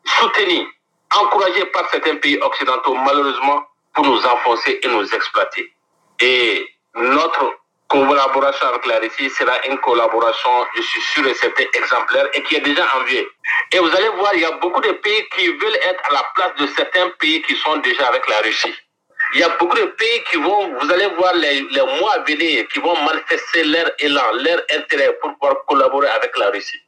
[0.05, 0.66] soutenue,
[1.14, 3.62] encouragée par certains pays occidentaux, malheureusement,
[3.94, 5.73] pour nous enfoncer et nous exploiter.
[6.21, 12.27] Et notre collaboration avec la Russie sera une collaboration, je suis sûr et certain, exemplaire
[12.35, 13.27] et qui est déjà enviée.
[13.73, 16.25] Et vous allez voir, il y a beaucoup de pays qui veulent être à la
[16.35, 18.75] place de certains pays qui sont déjà avec la Russie.
[19.35, 22.18] Il y a beaucoup de pays qui vont, vous allez voir les, les mois à
[22.21, 26.81] venir, qui vont manifester leur élan, leur intérêt pour pouvoir collaborer avec la Russie.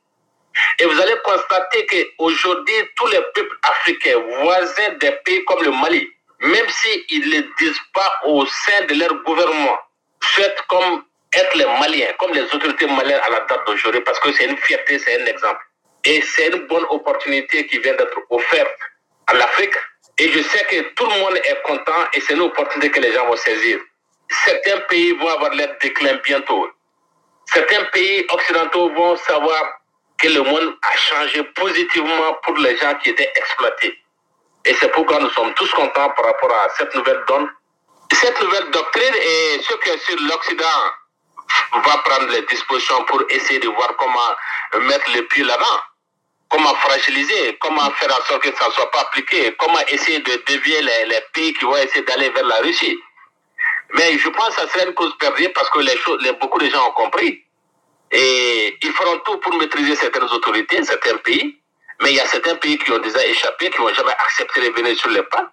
[0.78, 6.08] Et vous allez constater qu'aujourd'hui, tous les peuples africains voisins des pays comme le Mali,
[6.40, 9.78] même s'ils ne le disent pas au sein de leur gouvernement,
[10.22, 14.32] souhaitent comme être les Maliens, comme les autorités maliennes à la date d'aujourd'hui, parce que
[14.32, 15.60] c'est une fierté, c'est un exemple.
[16.04, 18.78] Et c'est une bonne opportunité qui vient d'être offerte
[19.26, 19.74] à l'Afrique.
[20.18, 23.12] Et je sais que tout le monde est content et c'est une opportunité que les
[23.12, 23.78] gens vont saisir.
[24.44, 26.68] Certains pays vont avoir leur déclin bientôt.
[27.46, 29.79] Certains pays occidentaux vont savoir
[30.20, 33.98] que le monde a changé positivement pour les gens qui étaient exploités.
[34.64, 37.48] Et c'est pourquoi nous sommes tous contents par rapport à cette nouvelle donne.
[38.12, 40.66] Cette nouvelle doctrine et ce que sur l'Occident
[41.72, 45.80] va prendre les dispositions pour essayer de voir comment mettre le pied là-dedans,
[46.50, 50.42] comment fragiliser, comment faire en sorte que ça ne soit pas appliqué, comment essayer de
[50.46, 52.98] dévier les, les pays qui vont essayer d'aller vers la Russie.
[53.94, 56.68] Mais je pense que ça serait une cause perdue parce que les choses, beaucoup de
[56.68, 57.44] gens ont compris.
[58.12, 61.60] Et ils feront tout pour maîtriser certaines autorités, certains pays.
[62.02, 64.70] Mais il y a certains pays qui ont déjà échappé, qui n'ont jamais accepté de
[64.70, 65.52] venir sur les pas.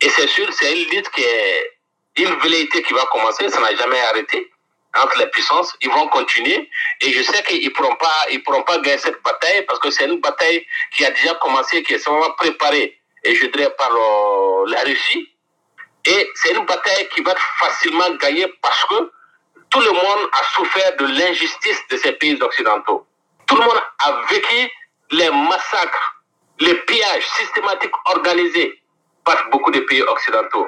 [0.00, 1.78] Et c'est sûr, c'est une lutte qui est
[2.16, 4.50] une velléité qui va commencer, ça n'a jamais arrêté
[4.96, 5.76] entre les puissances.
[5.82, 6.70] Ils vont continuer.
[7.02, 9.90] Et je sais qu'ils ne pourront, pas, ils pourront pas gagner cette bataille parce que
[9.90, 13.90] c'est une bataille qui a déjà commencé, qui est vraiment préparée, et je dirais par
[13.92, 15.28] euh, la Russie.
[16.04, 19.10] Et c'est une bataille qui va être facilement gagnée parce que
[19.70, 23.06] tout le monde a souffert de l'injustice de ces pays occidentaux.
[23.46, 24.70] Tout le monde a vécu
[25.10, 26.22] les massacres,
[26.60, 28.82] les pillages systématiques organisés
[29.24, 30.66] par beaucoup de pays occidentaux.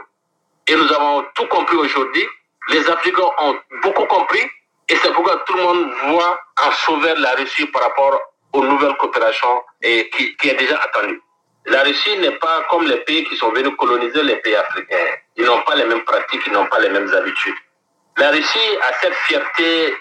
[0.67, 2.27] Et nous avons tout compris aujourd'hui.
[2.69, 4.43] Les Africains ont beaucoup compris.
[4.89, 8.19] Et c'est pourquoi tout le monde voit en sauver la Russie par rapport
[8.53, 11.23] aux nouvelles coopérations qui, qui est déjà attendue.
[11.67, 14.97] La Russie n'est pas comme les pays qui sont venus coloniser les pays africains.
[15.37, 17.55] Ils n'ont pas les mêmes pratiques, ils n'ont pas les mêmes habitudes.
[18.17, 19.95] La Russie a cette fierté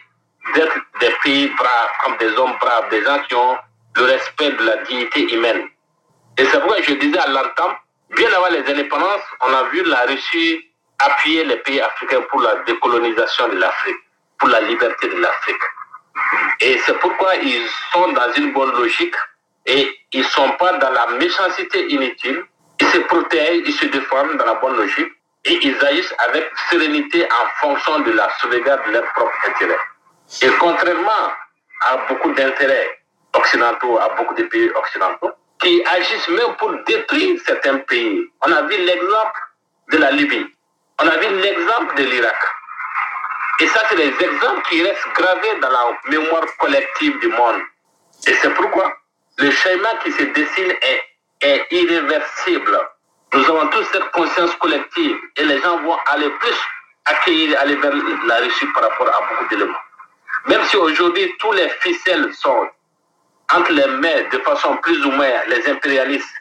[0.56, 3.58] d'être des pays braves, comme des hommes braves, des gens qui ont
[3.96, 5.68] le respect de la dignité humaine.
[6.38, 7.76] Et c'est pourquoi je disais à l'entame,
[8.16, 10.60] bien avant les indépendances, on a vu la Russie
[11.00, 13.98] appuyer les pays africains pour la décolonisation de l'Afrique,
[14.38, 15.62] pour la liberté de l'Afrique.
[16.60, 19.16] Et c'est pourquoi ils sont dans une bonne logique
[19.66, 22.44] et ils ne sont pas dans la méchanceté inutile.
[22.82, 25.12] Ils se protègent, ils se défendent dans la bonne logique
[25.46, 29.80] et ils agissent avec sérénité en fonction de la sauvegarde de leurs propres intérêts.
[30.42, 31.34] Et contrairement
[31.82, 33.00] à beaucoup d'intérêts
[33.34, 38.22] occidentaux, à beaucoup de pays occidentaux, qui agissent même pour détruire certains pays.
[38.42, 39.40] On a vu l'exemple
[39.92, 40.46] de la Libye.
[41.02, 42.36] On a vu l'exemple de l'Irak.
[43.62, 47.62] Et ça, c'est des exemples qui restent gravés dans la mémoire collective du monde.
[48.28, 48.94] Et c'est pourquoi
[49.38, 51.04] le schéma qui se dessine est,
[51.42, 52.80] est irréversible.
[53.34, 56.56] Nous avons tous cette conscience collective et les gens vont aller plus
[57.06, 57.94] accueillir, aller vers
[58.26, 59.78] la Russie par rapport à beaucoup d'éléments.
[60.48, 62.68] Même si aujourd'hui tous les ficelles sont
[63.54, 66.36] entre les mains de façon plus ou moins les impérialistes,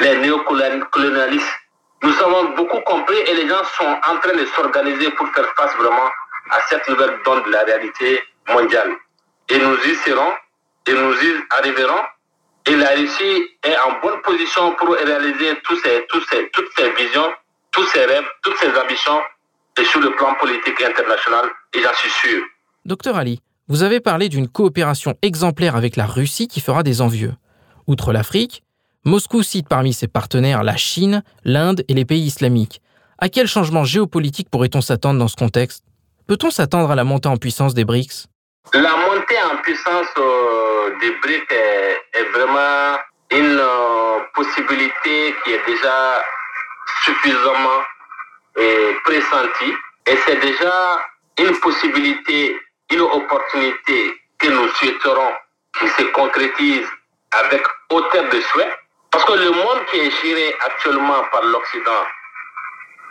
[0.00, 1.62] les néocolonialistes
[2.02, 5.74] Nous avons beaucoup compris et les gens sont en train de s'organiser pour faire face
[5.76, 6.10] vraiment
[6.50, 8.90] à cette nouvelle donne de la réalité mondiale.
[9.48, 10.34] Et nous y serons
[10.86, 12.02] et nous y arriverons.
[12.66, 16.90] Et la Russie est en bonne position pour réaliser tous ces, tous ces, toutes ces
[16.92, 17.26] visions,
[17.72, 19.20] tous ces rêves, toutes ces ambitions,
[19.78, 22.42] et sur le plan politique international, et j'en suis sûr.
[22.84, 27.34] Docteur Ali, vous avez parlé d'une coopération exemplaire avec la Russie qui fera des envieux.
[27.86, 28.62] Outre l'Afrique,
[29.04, 32.80] Moscou cite parmi ses partenaires la Chine, l'Inde et les pays islamiques.
[33.18, 35.84] À quel changement géopolitique pourrait-on s'attendre dans ce contexte?
[36.28, 38.26] Peut-on s'attendre à la montée en puissance des BRICS?
[38.74, 42.98] La montée en puissance euh, des BRICS est, vraiment
[43.30, 46.24] une euh, possibilité qui est déjà
[47.04, 47.82] suffisamment
[48.56, 49.74] euh, pressentie.
[50.06, 51.06] Et c'est déjà
[51.38, 52.58] une possibilité,
[52.90, 55.34] une opportunité que nous souhaiterons
[55.78, 56.86] qui se concrétise
[57.32, 58.74] avec hauteur de souhait
[59.10, 62.06] parce que le monde qui est géré actuellement par l'Occident,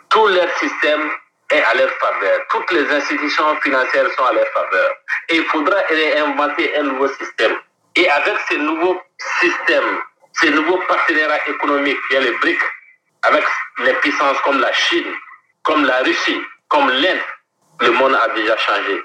[0.10, 1.12] tout leur système
[1.52, 2.40] est à leur faveur.
[2.50, 4.92] Toutes les institutions financières sont à leur faveur.
[5.30, 7.56] Et il faudra réinventer un nouveau système.
[7.96, 9.02] Et avec ces nouveaux
[9.40, 10.00] systèmes,
[10.34, 12.64] ces nouveaux partenariats économiques, il y a les BRICS,
[13.24, 13.44] avec
[13.80, 15.14] les puissances comme la Chine,
[15.64, 17.20] comme la Russie, comme l'Inde,
[17.82, 19.02] le monde a déjà changé.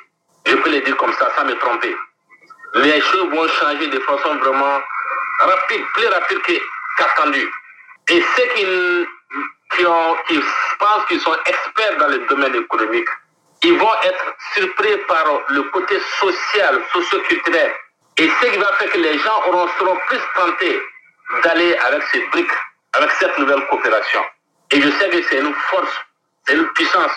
[0.47, 1.95] Je peux le dire comme ça, sans me tromper.
[2.75, 4.81] Les choses vont changer de façon vraiment
[5.41, 6.39] rapide, plus rapide
[6.97, 7.51] qu'attendu.
[8.11, 8.67] Et ceux qui,
[9.77, 10.41] qui,
[10.79, 13.09] pensent qu'ils sont experts dans le domaine économique,
[13.63, 17.73] ils vont être surpris par le côté social, socio-culturel.
[18.19, 20.83] Et ce qui va faire que les gens auront, seront plus tentés
[21.43, 22.51] d'aller avec ces briques,
[22.95, 24.23] avec cette nouvelle coopération.
[24.71, 25.93] Et je sais que c'est une force,
[26.47, 27.13] c'est une puissance.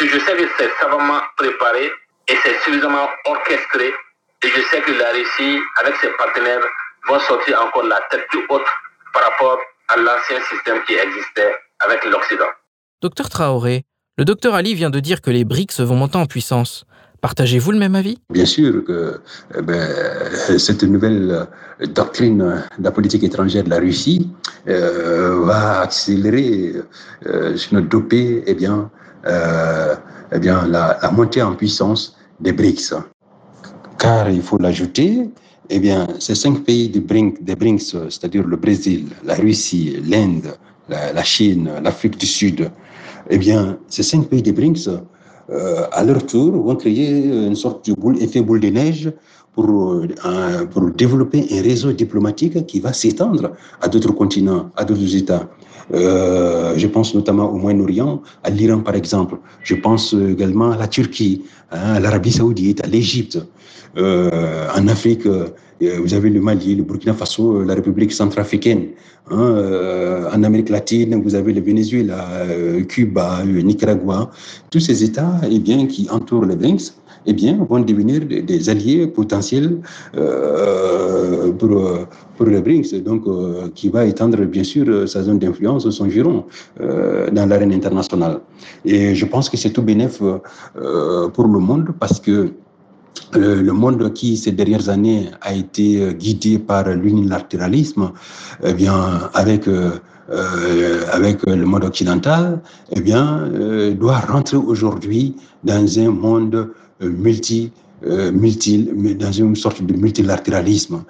[0.00, 1.92] Et je sais que c'est savamment préparé
[2.28, 3.94] et c'est suffisamment orchestré.
[4.42, 6.64] Et je sais que la Russie, avec ses partenaires,
[7.06, 8.66] vont sortir encore la tête plus haute
[9.12, 12.44] par rapport à l'ancien système qui existait avec l'Occident.
[13.02, 13.84] Docteur Traoré,
[14.16, 16.84] le docteur Ali vient de dire que les BRICS vont monter en puissance.
[17.20, 18.18] Partagez-vous le même avis?
[18.30, 19.20] Bien sûr que
[19.56, 19.88] eh ben,
[20.58, 21.46] cette nouvelle
[21.80, 24.30] doctrine de la politique étrangère de la Russie
[24.68, 26.74] euh, va accélérer,
[27.26, 28.90] euh, notre dopé, eh bien,
[29.26, 29.94] euh,
[30.32, 32.94] eh bien la, la montée en puissance des BRICS.
[33.98, 35.30] Car il faut l'ajouter,
[35.70, 40.54] eh bien, ces cinq pays des BRICS, des BRICS c'est-à-dire le Brésil, la Russie, l'Inde,
[40.88, 42.70] la, Chine, l'Afrique du Sud,
[43.30, 44.88] eh bien, ces cinq pays des BRICS,
[45.50, 49.12] euh, à leur tour, vont créer une sorte de boule, boule de neige
[49.52, 55.14] pour, euh, pour développer un réseau diplomatique qui va s'étendre à d'autres continents, à d'autres
[55.14, 55.48] États.
[55.92, 59.36] Euh, je pense notamment au Moyen-Orient, à l'Iran par exemple.
[59.62, 63.38] Je pense également à la Turquie, hein, à l'Arabie saoudite, à l'Égypte.
[63.96, 65.48] Euh, en Afrique, euh,
[65.80, 68.88] vous avez le Mali, le Burkina Faso, la République centrafricaine.
[69.30, 72.26] Hein, euh, en Amérique latine, vous avez le Venezuela,
[72.88, 74.30] Cuba, le Nicaragua.
[74.70, 76.94] Tous ces États eh bien, qui entourent les BRICS
[77.26, 79.78] eh bien, vont devenir des alliés potentiels
[80.16, 85.88] euh, pour, pour les BRICS, donc euh, qui va étendre bien sûr sa zone d'influence,
[85.88, 86.44] son giron
[86.80, 88.40] euh, dans l'arène internationale.
[88.84, 92.50] Et je pense que c'est tout bénéf pour le monde parce que
[93.32, 98.12] le monde qui, ces dernières années, a été guidé par l'unilatéralisme,
[98.62, 102.60] eh bien, avec, euh, avec le monde occidental,
[102.94, 107.72] eh bien, euh, doit rentrer aujourd'hui dans un monde multi,
[108.06, 111.04] euh, multi, dans une sorte de multilatéralisme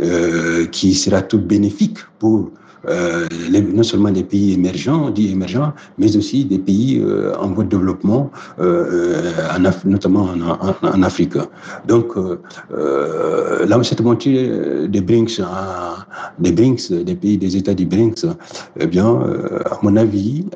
[0.00, 2.50] euh, qui sera tout bénéfique pour
[2.88, 7.64] euh, non seulement des pays émergents, dits émergents, mais aussi des pays euh, en voie
[7.64, 10.28] de développement, euh, en notamment
[10.82, 11.34] en, Afrique.
[11.86, 12.14] Donc,
[12.70, 15.40] là, cette montée des BRICS,
[16.38, 18.26] des BRICS, des pays des États du BRICS,
[18.78, 19.20] eh bien,
[19.70, 20.46] à mon avis,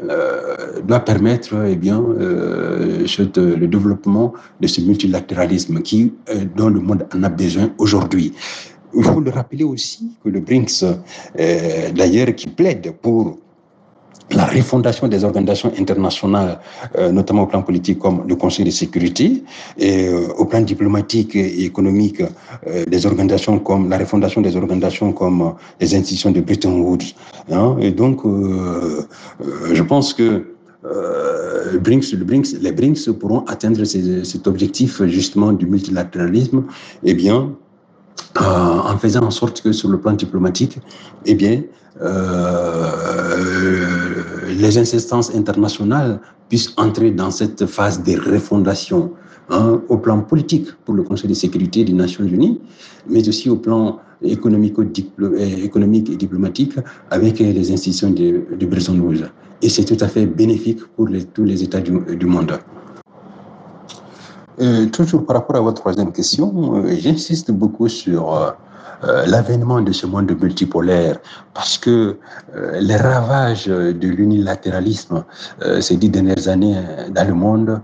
[0.86, 6.12] doit permettre eh bien, le développement de ce multilatéralisme qui,
[6.56, 8.32] dont le monde en a besoin aujourd'hui.
[8.96, 13.38] Il faut le rappeler aussi que le BRICS, euh, d'ailleurs, qui plaide pour
[14.30, 16.58] la refondation des organisations internationales,
[16.96, 19.44] euh, notamment au plan politique comme le Conseil de sécurité,
[19.78, 22.22] et euh, au plan diplomatique et économique,
[22.88, 27.14] des organisations comme la refondation des organisations comme les institutions de Bretton Woods.
[27.50, 27.76] Hein.
[27.80, 30.46] et donc, je pense que
[30.82, 36.64] le BRICS, le BRICS, les BRICS pourront atteindre cet objectif justement du multilatéralisme,
[37.04, 37.63] eh bien, euh,
[38.40, 40.78] en faisant en sorte que sur le plan diplomatique,
[41.26, 41.62] eh bien,
[42.02, 42.90] euh,
[44.48, 49.12] les instances internationales puissent entrer dans cette phase de refondation
[49.50, 52.60] hein, au plan politique pour le Conseil de sécurité des Nations Unies,
[53.08, 54.74] mais aussi au plan économique,
[55.62, 56.74] économique et diplomatique
[57.10, 59.00] avec les institutions de, de Bretton.
[59.62, 62.58] Et c'est tout à fait bénéfique pour tous les États du, monde.
[64.60, 68.54] Euh, toujours par rapport à votre troisième question, euh, j'insiste beaucoup sur
[69.04, 71.18] euh, l'avènement de ce monde multipolaire,
[71.52, 72.16] parce que
[72.56, 75.24] euh, les ravages de l'unilatéralisme
[75.62, 76.76] euh, ces dix dernières années
[77.10, 77.80] dans le monde,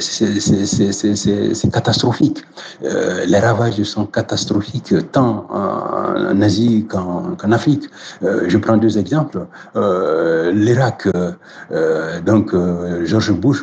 [0.00, 2.44] c'est catastrophique.
[2.82, 7.84] les ravages sont catastrophiques tant en, Asie qu'en Afrique.
[8.22, 9.46] je prends deux exemples.
[10.52, 11.08] L'Irak,
[12.26, 12.54] donc
[13.04, 13.62] George Bush,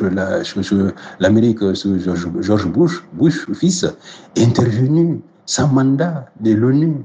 [1.20, 3.86] l'Amérique sous George, George Bush, Bush fils,
[4.34, 5.20] est intervenu
[5.52, 7.04] sans mandat de l'ONU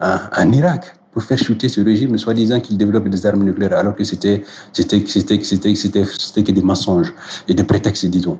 [0.00, 4.04] en Irak pour faire chuter ce régime, soi-disant qu'il développe des armes nucléaires, alors que
[4.04, 4.42] c'était
[4.72, 7.12] que des mensonges
[7.46, 8.38] et des prétextes, disons.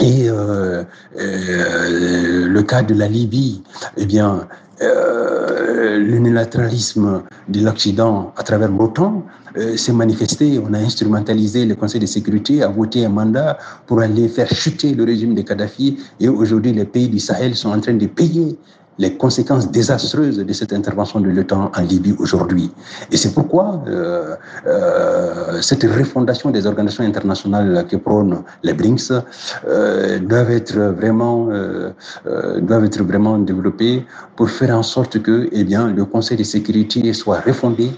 [0.00, 0.84] Et euh,
[1.18, 3.62] euh, le cas de la Libye,
[3.98, 4.48] eh bien,
[4.82, 9.24] euh, l'unilatéralisme de l'Occident à travers l'OTAN
[9.56, 10.60] euh, s'est manifesté.
[10.62, 14.94] On a instrumentalisé le Conseil de sécurité, a voté un mandat pour aller faire chuter
[14.94, 15.98] le régime de Kadhafi.
[16.20, 18.58] Et aujourd'hui, les pays du Sahel sont en train de payer
[18.98, 22.70] les conséquences désastreuses de cette intervention de l'OTAN en Libye aujourd'hui.
[23.10, 24.34] Et c'est pourquoi euh,
[24.66, 29.12] euh, cette refondation des organisations internationales que prônent les BRICS
[29.68, 31.90] euh, doivent être vraiment euh,
[32.26, 34.04] euh, doivent être vraiment développées
[34.36, 37.90] pour faire en sorte que eh bien le Conseil de sécurité soit refondé,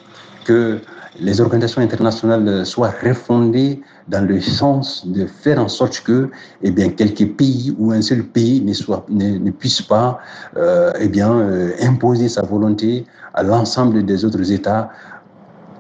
[0.45, 0.79] que
[1.21, 6.31] les organisations internationales soient refondées dans le sens de faire en sorte que
[6.63, 10.19] eh bien, quelques pays ou un seul pays ne, soit, ne, puisse pas
[10.57, 13.05] euh, eh bien, euh, imposer sa volonté
[13.35, 14.91] à l'ensemble des autres États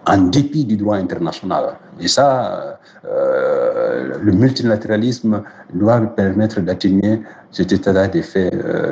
[0.06, 1.76] en dépit du droit international.
[2.00, 5.42] Et ça, euh, le multilatéralisme
[5.74, 7.20] doit permettre d'atténuer
[7.50, 8.50] cet état d'effet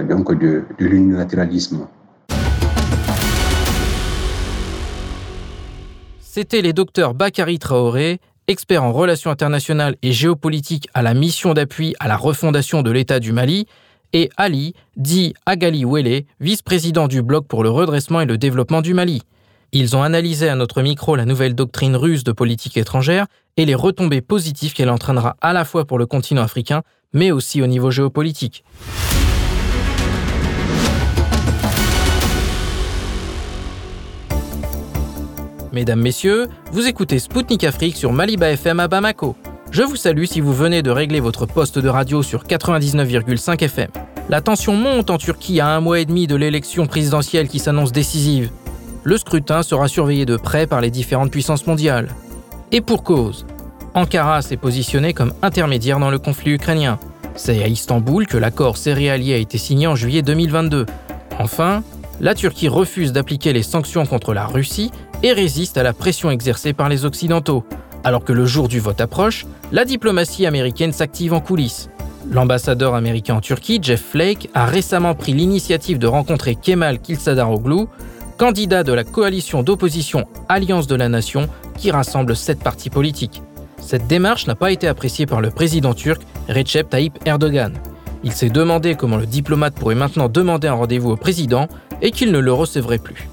[0.08, 1.86] donc de l'unilatéralisme.
[6.38, 11.94] C'était les docteurs Bakary Traoré, expert en relations internationales et géopolitique à la mission d'appui
[11.98, 13.64] à la refondation de l'État du Mali,
[14.12, 18.92] et Ali, dit Agali Wele, vice-président du Bloc pour le redressement et le développement du
[18.92, 19.22] Mali.
[19.72, 23.24] Ils ont analysé à notre micro la nouvelle doctrine russe de politique étrangère
[23.56, 26.82] et les retombées positives qu'elle entraînera à la fois pour le continent africain,
[27.14, 28.62] mais aussi au niveau géopolitique.
[35.76, 39.36] Mesdames, Messieurs, vous écoutez Spoutnik Afrique sur Maliba FM à Bamako.
[39.70, 43.90] Je vous salue si vous venez de régler votre poste de radio sur 99,5 FM.
[44.30, 47.92] La tension monte en Turquie à un mois et demi de l'élection présidentielle qui s'annonce
[47.92, 48.50] décisive.
[49.04, 52.08] Le scrutin sera surveillé de près par les différentes puissances mondiales.
[52.72, 53.44] Et pour cause,
[53.92, 56.98] Ankara s'est positionné comme intermédiaire dans le conflit ukrainien.
[57.34, 60.86] C'est à Istanbul que l'accord céréalier a été signé en juillet 2022.
[61.38, 61.82] Enfin,
[62.20, 64.90] la Turquie refuse d'appliquer les sanctions contre la Russie
[65.22, 67.64] et résiste à la pression exercée par les Occidentaux.
[68.04, 71.90] Alors que le jour du vote approche, la diplomatie américaine s'active en coulisses.
[72.30, 77.86] L'ambassadeur américain en Turquie, Jeff Flake, a récemment pris l'initiative de rencontrer Kemal Kılıçdaroğlu,
[78.36, 83.42] candidat de la coalition d'opposition Alliance de la Nation qui rassemble sept partis politiques.
[83.80, 87.72] Cette démarche n'a pas été appréciée par le président turc Recep Tayyip Erdogan.
[88.24, 91.68] Il s'est demandé comment le diplomate pourrait maintenant demander un rendez-vous au président
[92.02, 93.28] et qu'il ne le recevrait plus.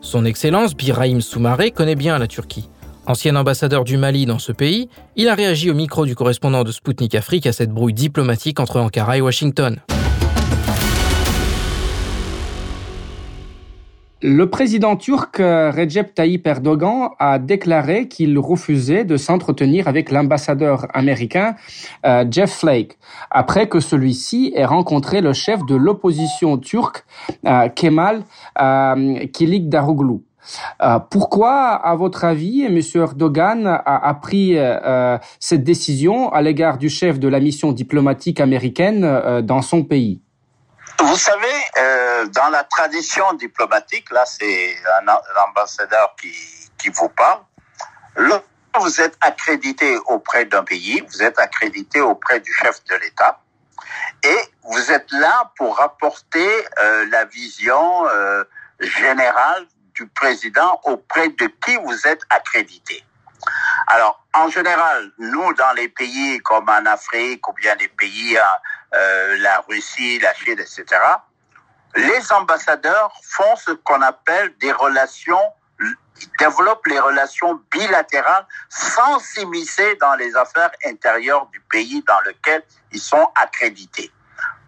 [0.00, 2.68] Son Excellence Birahim Soumaré connaît bien la Turquie.
[3.06, 6.72] Ancien ambassadeur du Mali dans ce pays, il a réagi au micro du correspondant de
[6.72, 9.78] Sputnik Afrique à cette brouille diplomatique entre Ankara et Washington.
[14.22, 20.86] Le président turc euh, Recep Tayyip Erdogan a déclaré qu'il refusait de s'entretenir avec l'ambassadeur
[20.94, 21.54] américain
[22.06, 22.96] euh, Jeff Flake
[23.30, 27.04] après que celui-ci ait rencontré le chef de l'opposition turque
[27.46, 28.22] euh, Kemal
[29.34, 30.22] Kılıçdaroğlu.
[31.10, 32.80] pourquoi, à votre avis, M.
[32.94, 34.56] Erdogan a, pris
[35.40, 40.20] cette décision à l'égard du chef de la mission diplomatique américaine dans son pays?
[41.00, 41.58] Vous savez,
[42.16, 45.06] euh, dans la tradition diplomatique, là c'est un,
[45.48, 47.40] ambassadeur qui, vous parle,
[48.78, 53.40] vous êtes accrédité auprès d'un pays, vous êtes accrédité auprès du chef de l'État,
[54.22, 56.48] et vous êtes là pour apporter
[56.80, 58.44] euh, la vision euh,
[58.80, 63.02] générale du président auprès de qui vous êtes accrédité.
[63.86, 68.38] Alors, en général, nous, dans les pays comme en Afrique ou bien les pays,
[68.94, 70.84] euh, la Russie, la Chine, etc.,
[71.96, 75.40] les ambassadeurs font ce qu'on appelle des relations
[76.38, 83.00] développent les relations bilatérales sans s'immiscer dans les affaires intérieures du pays dans lequel ils
[83.00, 84.10] sont accrédités.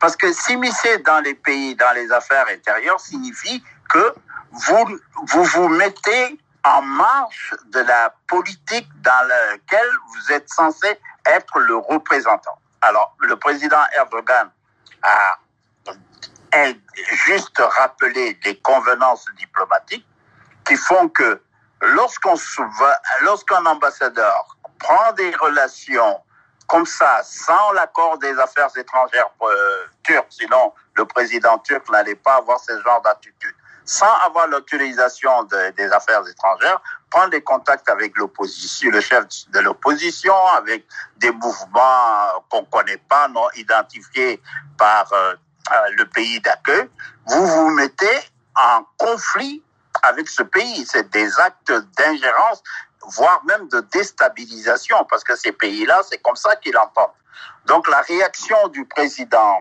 [0.00, 4.14] Parce que s'immiscer dans les pays, dans les affaires intérieures, signifie que
[4.52, 11.58] vous vous, vous mettez en marge de la politique dans laquelle vous êtes censé être
[11.58, 12.58] le représentant.
[12.80, 14.50] Alors, le président Erdogan
[15.02, 15.38] a
[17.26, 20.06] juste rappelé les convenances diplomatiques
[20.64, 21.40] qui font que
[21.80, 22.34] lorsqu'on
[23.22, 26.20] lorsqu'un ambassadeur prend des relations
[26.66, 32.36] comme ça, sans l'accord des affaires étrangères euh, turques, sinon le président turc n'allait pas
[32.36, 33.54] avoir ce genre d'attitude,
[33.86, 36.78] sans avoir l'autorisation des affaires étrangères,
[37.08, 40.86] prendre des contacts avec l'opposition, le chef de l'opposition, avec
[41.16, 44.42] des mouvements qu'on connaît pas, non identifiés
[44.76, 45.34] par euh,
[45.96, 46.88] le pays d'accueil,
[47.26, 48.20] vous vous mettez
[48.56, 49.62] en conflit
[50.02, 50.86] avec ce pays.
[50.86, 52.62] C'est des actes d'ingérence,
[53.16, 57.12] voire même de déstabilisation, parce que ces pays-là, c'est comme ça qu'ils l'entendent.
[57.66, 59.60] Donc la réaction du président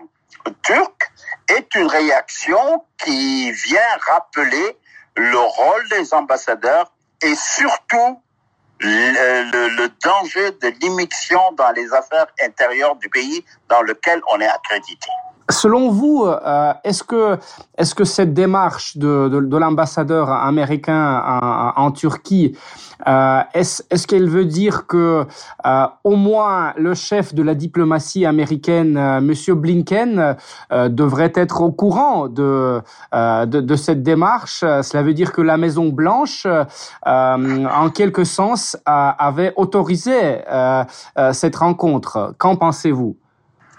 [0.62, 1.12] turc
[1.48, 4.76] est une réaction qui vient rappeler
[5.16, 6.92] le rôle des ambassadeurs
[7.22, 8.22] et surtout
[8.80, 14.46] le, le, danger de l'immixtion dans les affaires intérieures du pays dans lequel on est
[14.46, 15.10] accrédité.
[15.50, 17.38] Selon vous, euh, est-ce que
[17.76, 22.54] est-ce que cette démarche de, de, de l'ambassadeur américain en, en Turquie
[23.06, 25.24] euh, est-ce est-ce qu'elle veut dire que
[25.66, 30.36] euh, au moins le chef de la diplomatie américaine, euh, Monsieur Blinken,
[30.72, 32.80] euh, devrait être au courant de,
[33.12, 34.60] de, de cette démarche?
[34.60, 36.46] Cela veut dire que la Maison Blanche,
[37.06, 40.40] en quelque sens, avait autorisé
[41.32, 42.34] cette rencontre.
[42.38, 43.16] Qu'en pensez-vous?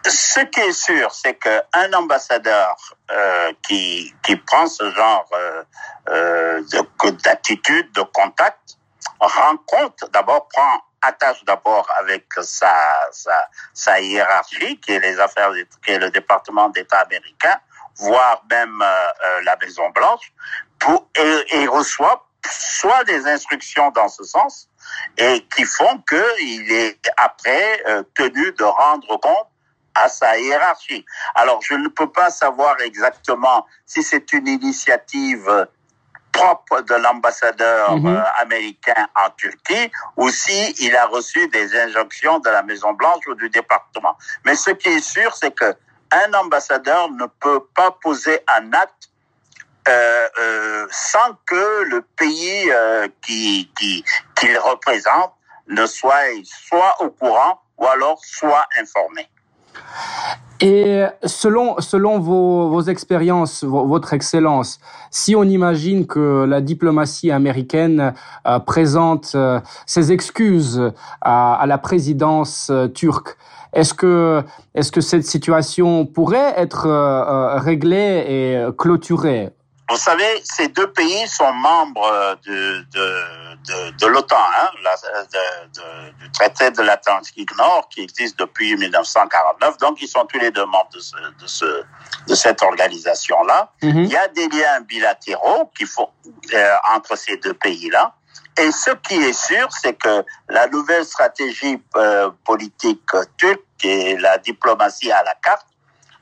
[0.09, 2.75] Ce qui est sûr, c'est qu'un ambassadeur
[3.11, 5.63] euh, qui, qui prend ce genre euh,
[6.09, 6.61] euh
[7.23, 8.77] d'attitude, de, contact,
[9.19, 12.73] rencontre, d'abord prend attache d'abord avec sa,
[13.11, 15.51] sa, sa, hiérarchie, qui est les affaires,
[15.85, 17.57] qui est le département d'État américain,
[17.95, 20.33] voire même euh, la Maison Blanche,
[20.77, 24.67] pour, et, reçoit soit des instructions dans ce sens,
[25.17, 27.83] et qui font qu'il est après
[28.15, 29.47] tenu de rendre compte
[29.95, 31.05] à sa hiérarchie.
[31.35, 35.67] Alors, je ne peux pas savoir exactement si c'est une initiative
[36.31, 38.15] propre de l'ambassadeur mhm.
[38.15, 43.25] euh, américain en Turquie ou si il a reçu des injonctions de la Maison Blanche
[43.27, 44.15] ou du département.
[44.45, 45.75] Mais ce qui est sûr, c'est que
[46.11, 49.09] un ambassadeur ne peut pas poser un acte
[49.87, 54.03] euh, euh, sans que le pays euh, qui qu'il
[54.35, 55.33] qui représente
[55.67, 59.27] ne soit soit au courant ou alors soit informé.
[60.61, 68.13] Et selon, selon vos, vos expériences, votre excellence, si on imagine que la diplomatie américaine
[68.45, 70.91] euh, présente euh, ses excuses
[71.21, 73.37] à, la présidence euh, turque,
[73.71, 74.43] est-ce que,
[74.75, 76.87] est-ce que cette situation pourrait être
[77.59, 79.51] réglée et clôturée?
[79.89, 83.23] Vous savez, ces deux pays sont membres de, de,
[83.67, 84.69] de, de l'OTAN, hein,
[86.19, 89.77] du traité de l'Atlantique Nord qui existe depuis 1949.
[89.79, 91.83] Donc, ils sont tous les deux membres de, ce, de, ce,
[92.27, 93.71] de cette organisation-là.
[93.81, 94.03] Mm-hmm.
[94.03, 96.09] Il y a des liens bilatéraux qui font
[96.53, 98.13] euh, entre ces deux pays-là.
[98.59, 104.37] Et ce qui est sûr, c'est que la nouvelle stratégie euh, politique turque et la
[104.37, 105.65] diplomatie à la carte,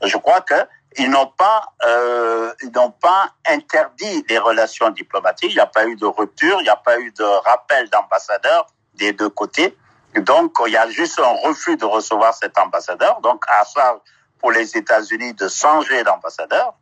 [0.03, 0.53] je crois que
[0.97, 5.51] ils n'ont pas, euh, ils n'ont pas interdit les relations diplomatiques.
[5.51, 8.67] Il n'y a pas eu de rupture, il n'y a pas eu de rappel d'ambassadeur
[8.95, 9.77] des deux côtés.
[10.15, 13.21] Donc, il y a juste un refus de recevoir cet ambassadeur.
[13.21, 13.99] Donc, à ça,
[14.39, 16.73] pour les États-Unis de changer d'ambassadeur.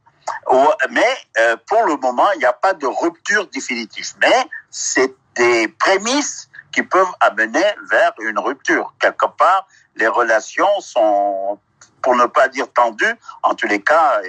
[0.89, 4.13] Mais euh, pour le moment, il n'y a pas de rupture définitive.
[4.21, 8.93] Mais c'est des prémices qui peuvent amener vers une rupture.
[8.99, 11.59] Quelque part, les relations sont
[12.05, 14.21] pour ne pas dire tendues, en tous les cas,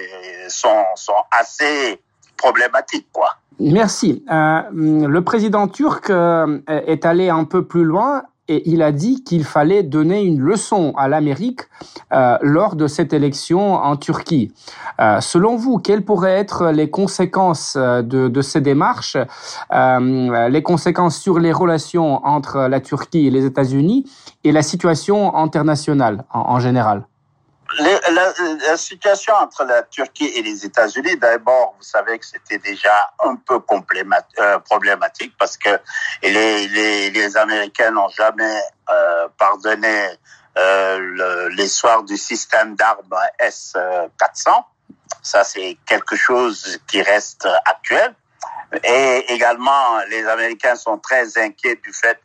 [0.49, 2.01] sont, sont assez
[2.35, 3.29] problématiques, quoi.
[3.59, 4.23] Merci.
[4.31, 9.23] Euh, le président turc euh, est allé un peu plus loin et il a dit
[9.23, 11.61] qu'il fallait donner une leçon à l'Amérique
[12.13, 14.53] euh, lors de cette élection en Turquie.
[15.01, 19.17] Euh, selon vous, quelles pourraient être les conséquences euh, de, ces démarches,
[19.73, 24.09] euh, les conséquences sur les relations entre la Turquie et les États-Unis
[24.43, 27.05] et la situation internationale en général?
[27.79, 28.33] La,
[28.67, 33.35] la, situation entre la Turquie et les États-Unis, d'abord, vous savez que c'était déjà un
[33.35, 33.59] peu
[34.39, 35.79] euh, problématique parce que
[36.23, 40.09] les, les, les Américains n'ont jamais euh, pardonné
[40.57, 44.49] euh, l'histoire du système d'armes S-400.
[45.21, 48.13] Ça, c'est quelque chose qui reste actuel.
[48.83, 52.19] Et également, les Américains sont très inquiets du fait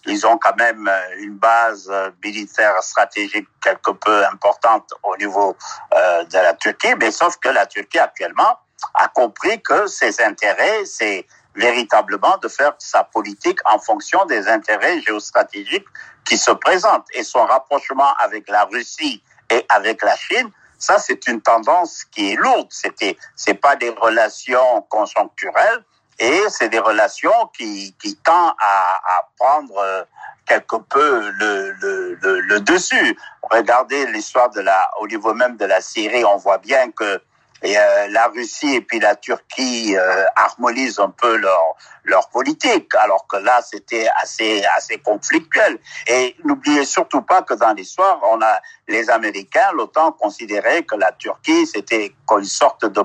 [0.00, 1.90] qu'ils ont quand même une base
[2.24, 5.56] militaire stratégique quelque peu importante au niveau
[5.92, 8.58] de la Turquie, mais sauf que la Turquie actuellement
[8.94, 15.00] a compris que ses intérêts, c'est véritablement de faire sa politique en fonction des intérêts
[15.02, 15.86] géostratégiques
[16.24, 17.06] qui se présentent.
[17.12, 22.32] Et son rapprochement avec la Russie et avec la Chine, ça c'est une tendance qui
[22.32, 22.68] est lourde.
[22.70, 25.84] C'était, c'est pas des relations conjoncturelles
[26.20, 30.04] et c'est des relations qui, qui tendent à, à prendre euh,
[30.46, 33.18] quelque peu le, le, le, le dessus.
[33.50, 37.20] Regardez l'histoire de la, au niveau même de la Syrie, on voit bien que
[37.62, 42.94] et euh, la Russie et puis la Turquie euh, harmonisent un peu leur leur politique,
[42.94, 45.78] alors que là c'était assez assez conflictuel.
[46.06, 51.12] Et n'oubliez surtout pas que dans l'histoire, on a les Américains, l'OTAN considérait que la
[51.12, 53.02] Turquie c'était une sorte de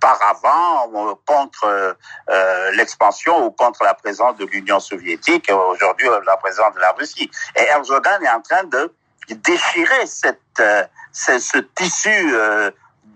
[0.00, 1.96] paravent euh, contre
[2.28, 6.92] euh, l'expansion ou contre la présence de l'Union soviétique et aujourd'hui la présence de la
[6.92, 7.30] Russie.
[7.56, 8.92] Et Erdogan est en train de
[9.30, 10.62] déchirer cette,
[11.12, 12.36] ce, ce tissu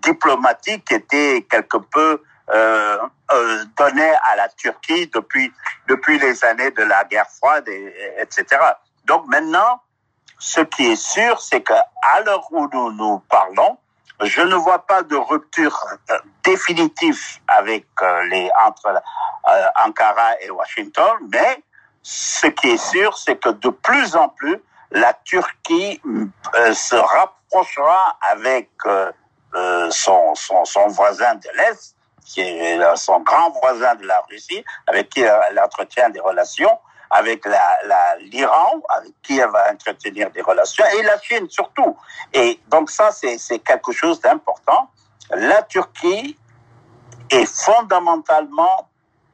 [0.07, 2.21] diplomatique était quelque peu
[2.53, 2.97] euh,
[3.33, 5.51] euh, donné à la Turquie depuis
[5.87, 8.45] depuis les années de la guerre froide, et, etc.
[9.05, 9.81] Donc maintenant,
[10.39, 13.77] ce qui est sûr, c'est que à l'heure où nous nous parlons,
[14.23, 15.77] je ne vois pas de rupture
[16.09, 21.63] euh, définitive avec euh, les entre euh, Ankara et Washington, mais
[22.01, 24.57] ce qui est sûr, c'est que de plus en plus,
[24.91, 26.01] la Turquie
[26.73, 28.69] se rapprochera avec
[29.57, 31.95] euh, son, son, son, voisin de l'Est,
[32.25, 36.77] qui est son grand voisin de la Russie, avec qui elle entretient des relations,
[37.09, 41.95] avec l'Iran, la, avec qui elle va entretenir des relations, et la Chine surtout.
[42.33, 44.89] Et donc ça, c'est quelque chose d'important.
[45.31, 46.37] La Turquie
[47.29, 48.89] est fondamentalement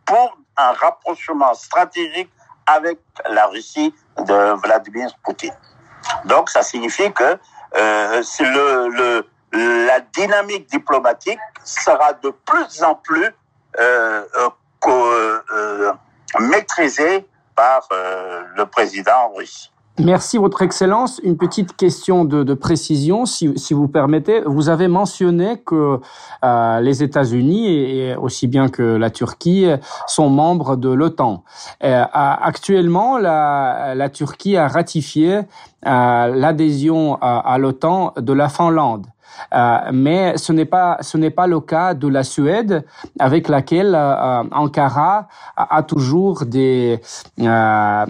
[0.05, 2.30] pour un rapprochement stratégique
[2.65, 2.99] avec
[3.30, 5.55] la Russie de Vladimir Poutine.
[6.26, 7.38] Donc ça signifie que
[7.76, 13.30] euh, le, le, la dynamique diplomatique sera de plus en plus
[13.80, 14.24] euh,
[14.88, 15.91] euh, euh
[16.39, 19.72] maîtrisée par euh, le président russe.
[19.99, 21.22] Merci, Votre Excellence.
[21.24, 24.41] Une petite question de, précision, si, vous permettez.
[24.41, 25.99] Vous avez mentionné que
[26.43, 29.68] euh, les États-Unis et, aussi bien que la Turquie
[30.08, 31.43] sont membres de l'OTAN.
[31.80, 35.41] Actuellement, la, Turquie a ratifié
[35.84, 39.06] l'adhésion à l'OTAN de la Finlande.
[39.53, 42.86] Euh, mais ce n'est pas ce n'est pas le cas de la Suède
[43.19, 46.99] avec laquelle euh, Ankara a, toujours des
[47.39, 48.05] euh,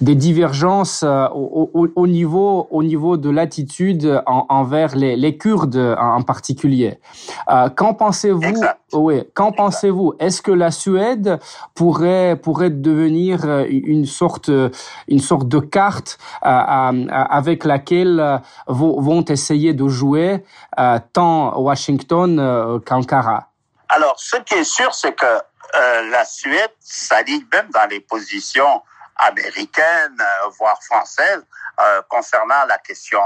[0.00, 5.96] des divergences au, au, au, niveau au niveau de l'attitude en, envers les, les Kurdes
[5.98, 6.98] en, particulier.
[7.76, 8.60] Qu'en pensez-vous
[8.92, 10.14] Oui, qu'en pensez-vous?
[10.18, 11.38] Est-ce que la Suède
[11.74, 14.50] pourrait pourrait devenir une sorte
[15.08, 23.48] une sorte de carte avec laquelle vont essayer de jouer euh, tant Washington euh, qu'Ankara
[23.88, 28.82] Alors, ce qui est sûr, c'est que euh, la Suède s'aligne même dans les positions
[29.16, 30.20] américaines,
[30.58, 31.44] voire françaises,
[32.08, 33.20] concernant la question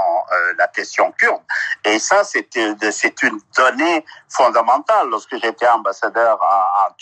[0.57, 1.41] la question kurde.
[1.85, 5.07] Et ça, c'est une donnée fondamentale.
[5.09, 6.93] Lorsque j'étais ambassadeur en,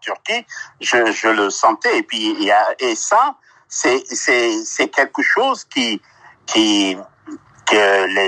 [0.00, 0.46] Turquie,
[0.80, 1.98] je, le sentais.
[1.98, 3.34] Et puis et ça,
[3.68, 6.00] c'est quelque chose qui
[6.46, 6.96] qui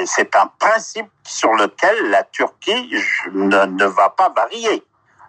[0.06, 2.92] c'est un principe sur lequel la Turquie
[3.32, 4.84] ne, ne va pas varier.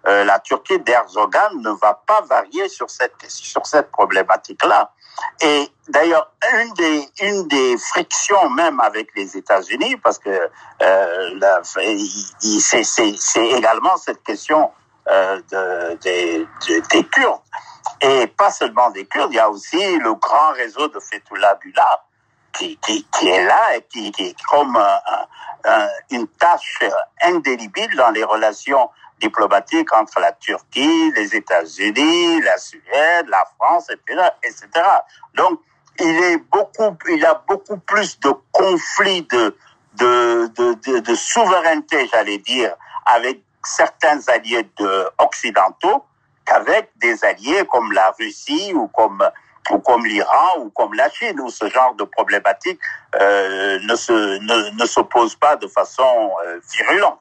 [0.08, 4.92] Euh, la Turquie d'Erdogan ne va pas varier sur cette sur cette problématique-là.
[5.42, 10.50] Et d'ailleurs, une des une des frictions même avec les États-Unis, parce que
[10.82, 11.40] euh,
[12.40, 14.72] c'est également cette question
[15.10, 16.48] euh, de, des,
[16.92, 17.42] des Kurdes.
[18.02, 21.84] Et pas seulement des Kurdes, il y a aussi le grand réseau de Fethullah Gulen
[22.58, 24.78] qui, est là et qui, est comme
[26.12, 26.80] une tâche
[27.22, 28.90] indélébile dans les relations
[29.20, 34.68] diplomatiques entre la Turquie, les États-Unis, la Suède, la France, etc..
[35.36, 35.60] Donc,
[36.00, 45.10] il est a beaucoup plus de conflits de, souveraineté, j'allais dire, avec certains alliés de,
[45.18, 46.06] occidentaux
[46.46, 49.28] qu'avec des alliés comme la Russie ou comme
[49.72, 52.80] ou comme l'Iran ou comme la Chine, où ce genre de problématique
[53.20, 57.20] euh, ne se ne, ne s'oppose pas de façon euh, virulente.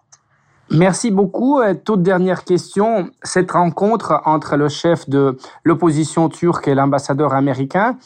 [0.70, 1.60] Merci beaucoup.
[1.84, 3.10] Toute dernière question.
[3.22, 7.96] Cette rencontre entre le chef de l'opposition turque et l'ambassadeur américain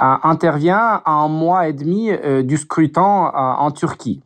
[0.00, 4.20] euh, intervient à un mois et demi euh, du scrutin euh, en Turquie.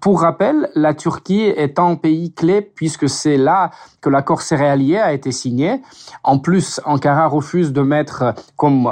[0.00, 3.70] pour rappel, la Turquie est un pays clé puisque c'est là
[4.00, 5.82] que l'accord céréalier a été signé.
[6.24, 8.88] En plus, Ankara refuse de mettre, comme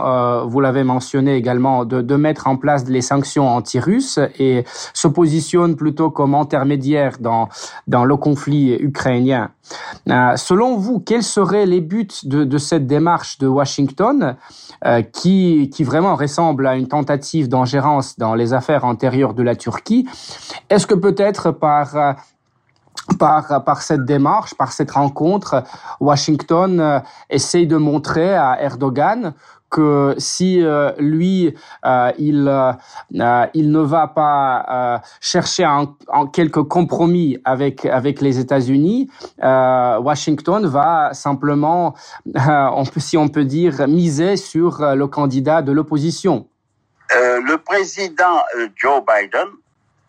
[0.47, 5.77] vous l'avez mentionné également, de, de mettre en place les sanctions anti-russes et se positionne
[5.77, 7.49] plutôt comme intermédiaire dans,
[7.87, 9.51] dans le conflit ukrainien.
[10.09, 14.37] Euh, selon vous, quels seraient les buts de, cette démarche de Washington
[14.85, 19.57] euh, qui, qui vraiment ressemble à une tentative d'ingérence dans les affaires antérieures de la
[19.57, 20.09] Turquie?
[20.71, 22.13] Est-ce que peut-être par euh,
[23.19, 25.63] par, par cette démarche, par cette rencontre,
[26.01, 29.35] Washington essaye de montrer à Erdogan
[29.71, 31.55] que si euh, lui
[31.85, 38.39] euh, il euh, il ne va pas chercher en, en, quelques compromis avec avec les
[38.39, 41.95] États-Unis, Washington va simplement,
[42.27, 46.49] on peut, si on peut dire, miser sur le candidat de l'opposition.
[47.11, 48.43] le président
[48.77, 49.49] Joe Biden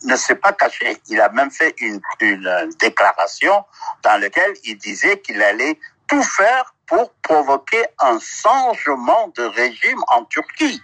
[0.03, 0.97] ne s'est pas caché.
[1.07, 3.65] Il a même fait une, une déclaration
[4.03, 10.25] dans laquelle il disait qu'il allait tout faire pour provoquer un changement de régime en
[10.25, 10.81] Turquie.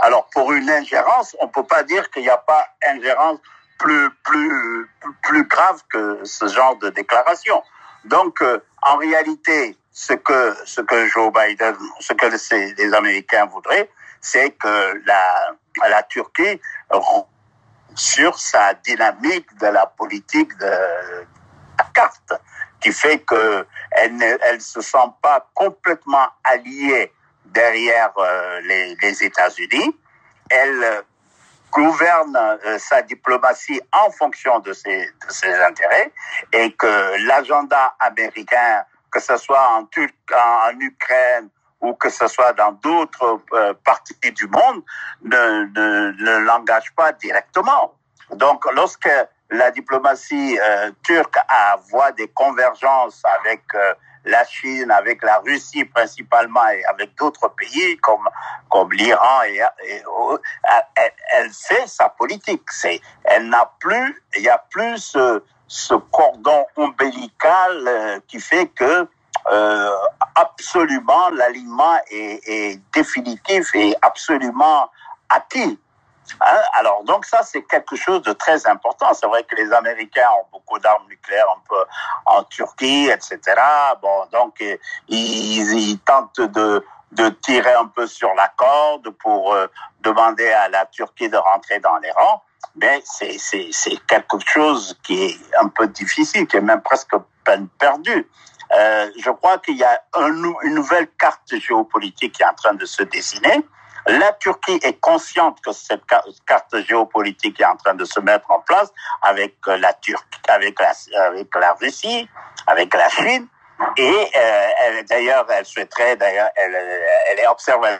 [0.00, 3.38] Alors pour une ingérence, on peut pas dire qu'il n'y a pas ingérence
[3.78, 4.90] plus plus
[5.22, 7.62] plus grave que ce genre de déclaration.
[8.04, 13.46] Donc euh, en réalité, ce que ce que Joe Biden, ce que les, les Américains
[13.46, 13.90] voudraient,
[14.20, 15.56] c'est que la
[15.88, 16.60] la Turquie
[17.94, 22.32] sur sa dynamique de la politique de la carte
[22.80, 27.12] qui fait que elle ne se sent pas complètement alliée
[27.46, 29.96] derrière euh, les, États-Unis.
[30.50, 31.02] Elle euh,
[31.70, 35.08] gouverne euh, sa diplomatie en fonction de ses,
[35.66, 36.12] intérêts
[36.52, 41.48] et que l'agenda américain, que ce soit en, Turc, en Ukraine
[41.82, 43.40] ou que ce soit dans d'autres
[43.84, 44.82] parties du monde,
[45.22, 47.94] ne, ne, ne l'engage pas directement.
[48.30, 49.10] Donc, lorsque
[49.52, 55.84] la diplomatie euh, turque a voit des convergences avec euh, la Chine, avec la Russie
[55.84, 58.28] principalement et avec d'autres pays comme
[58.70, 60.38] comme l'Iran et, euh,
[60.96, 62.62] elle, elle, fait sa politique.
[62.70, 69.06] C'est elle n'a plus il y a plus ce, ce cordon ombilical qui fait que
[69.50, 69.90] euh,
[70.34, 74.90] absolument l'alignement est, définitif et absolument
[75.28, 75.78] acquis.
[76.40, 76.60] Hein?
[76.74, 79.12] Alors, donc ça, c'est quelque chose de très important.
[79.14, 81.46] C'est vrai que les Américains ont beaucoup d'armes nucléaires
[82.26, 83.40] en Turquie, etc.
[84.00, 84.62] Bon, donc,
[85.08, 86.84] ils, ils tentent de,
[87.42, 89.66] tirer un peu sur la corde pour euh,
[90.00, 92.42] demander à la Turquie de rentrer dans les rangs.
[92.76, 97.14] Mais c'est quelque chose qui est un peu difficile, qui est même presque
[97.44, 98.28] peine perdue.
[98.74, 100.28] Euh, je crois qu'il y a un,
[100.62, 103.64] une nouvelle carte géopolitique qui est en train de se dessiner.
[104.06, 106.02] La Turquie est consciente que cette
[106.46, 108.90] carte géopolitique est en train de se mettre en place
[109.22, 112.28] avec euh, la Turquie, avec la, Russie,
[112.66, 113.46] avec la Chine.
[113.96, 117.96] Et euh, d'ailleurs, elle souhaiterait, d'ailleurs, elle, est observée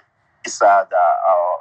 [0.46, 0.88] ça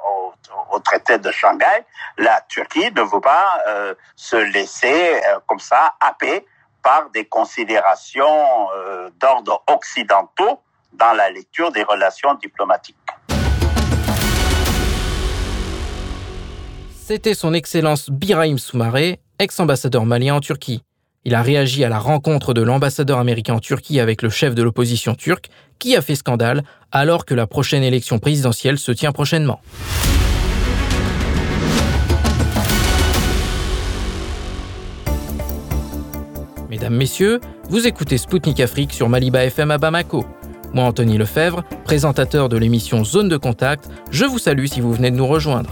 [0.08, 0.32] au,
[0.70, 1.84] au, traité de Shanghai.
[2.18, 6.46] La Turquie ne veut pas euh, se laisser euh, comme ça happer
[6.82, 10.60] par des considérations euh, d'ordre occidentaux
[10.92, 12.96] dans la lecture des relations diplomatiques.
[16.94, 20.82] C'était son Excellence Birahim Soumaré, ex-ambassadeur malien en Turquie.
[21.24, 24.62] Il a réagi à la rencontre de l'ambassadeur américain en Turquie avec le chef de
[24.62, 29.60] l'opposition turque, qui a fait scandale alors que la prochaine élection présidentielle se tient prochainement.
[36.82, 40.24] Mesdames, Messieurs, vous écoutez Spoutnik Afrique sur Maliba FM à Bamako.
[40.74, 45.12] Moi, Anthony Lefebvre, présentateur de l'émission Zone de Contact, je vous salue si vous venez
[45.12, 45.70] de nous rejoindre.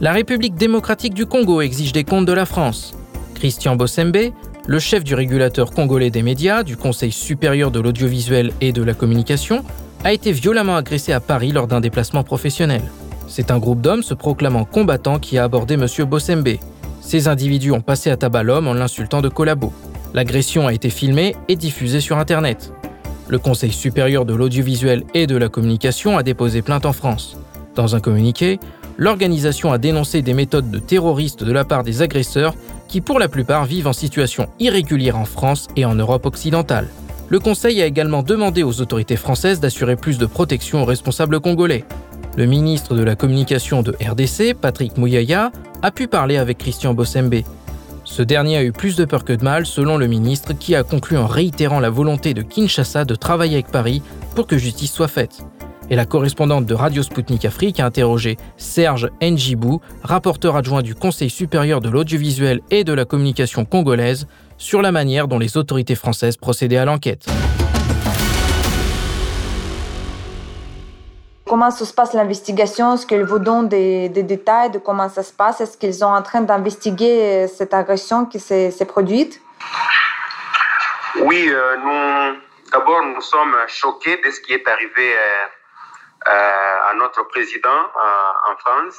[0.00, 2.94] La République démocratique du Congo exige des comptes de la France.
[3.34, 4.30] Christian Bossembe,
[4.68, 8.94] le chef du régulateur congolais des médias, du Conseil supérieur de l'audiovisuel et de la
[8.94, 9.64] communication,
[10.04, 12.82] a été violemment agressé à Paris lors d'un déplacement professionnel.
[13.26, 15.88] C'est un groupe d'hommes se proclamant combattants qui a abordé M.
[16.06, 16.58] Bossembe.
[17.00, 19.72] Ces individus ont passé à tabac l'homme en l'insultant de collabo.
[20.14, 22.72] L'agression a été filmée et diffusée sur Internet.
[23.26, 27.36] Le Conseil supérieur de l'audiovisuel et de la communication a déposé plainte en France.
[27.74, 28.60] Dans un communiqué,
[28.96, 32.54] l'organisation a dénoncé des méthodes de terroristes de la part des agresseurs
[32.86, 36.86] qui pour la plupart vivent en situation irrégulière en France et en Europe occidentale.
[37.28, 41.84] Le Conseil a également demandé aux autorités françaises d'assurer plus de protection aux responsables congolais.
[42.36, 45.50] Le ministre de la Communication de RDC, Patrick Mouyaya,
[45.82, 47.42] a pu parler avec Christian Bossembe.
[48.14, 50.84] Ce dernier a eu plus de peur que de mal, selon le ministre, qui a
[50.84, 54.02] conclu en réitérant la volonté de Kinshasa de travailler avec Paris
[54.36, 55.44] pour que justice soit faite.
[55.90, 61.28] Et la correspondante de Radio Sputnik Afrique a interrogé Serge Njibou, rapporteur adjoint du Conseil
[61.28, 66.36] supérieur de l'audiovisuel et de la communication congolaise, sur la manière dont les autorités françaises
[66.36, 67.26] procédaient à l'enquête.
[71.54, 75.60] Comment se passe l'investigation Est-ce qu'ils vous donnent des, détails de comment ça se passe?
[75.60, 79.40] Est-ce qu'ils sont en train d'investiguer cette agression qui s'est produite?
[81.20, 82.40] Oui, euh, nous,
[82.72, 85.46] d'abord, nous sommes choqués de ce qui est arrivé euh,
[86.26, 87.82] euh, à notre président
[88.50, 88.96] en France.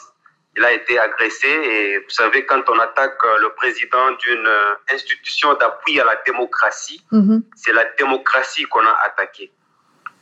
[0.56, 4.49] Il a été agressé et vous savez, quand on attaque le président d'une
[4.93, 7.41] institution d'appui à la démocratie, mm-hmm.
[7.53, 9.51] c'est la démocratie qu'on a attaquée.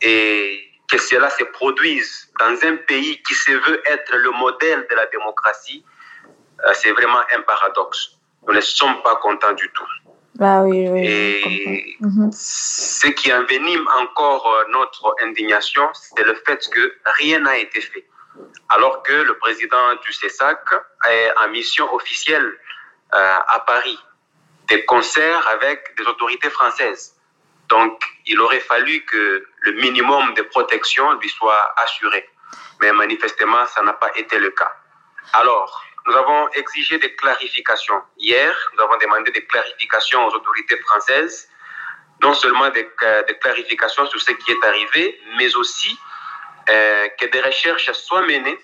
[0.02, 4.96] Et que cela se produise dans un pays qui se veut être le modèle de
[4.96, 5.84] la démocratie,
[6.66, 8.18] euh, c'est vraiment un paradoxe.
[8.48, 9.88] Nous ne sommes pas contents du tout.
[10.36, 12.32] Bah oui, oui, Et mhm.
[12.34, 18.06] ce qui envenime encore euh, notre indignation, c'est le fait que rien n'a été fait.
[18.70, 20.60] Alors que le président du CESAC
[21.08, 22.52] est en mission officielle
[23.14, 24.00] euh, à Paris,
[24.70, 27.16] des concerts avec des autorités françaises.
[27.70, 32.30] Donc, il aurait fallu que le minimum de protection lui soit assuré.
[32.82, 34.72] Mais manifestement, ça n'a pas été le cas.
[35.34, 38.01] Alors, nous avons exigé des clarifications.
[38.18, 41.49] Hier, nous avons demandé des clarifications aux autorités françaises,
[42.22, 42.89] non seulement des,
[43.41, 45.97] clarifications sur ce qui est arrivé, mais aussi
[46.70, 48.59] euh, que des recherches soient menées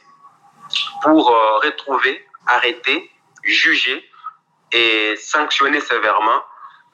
[1.04, 3.10] pour euh, retrouver, arrêter,
[3.44, 4.10] juger
[4.72, 6.44] et sanctionner sévèrement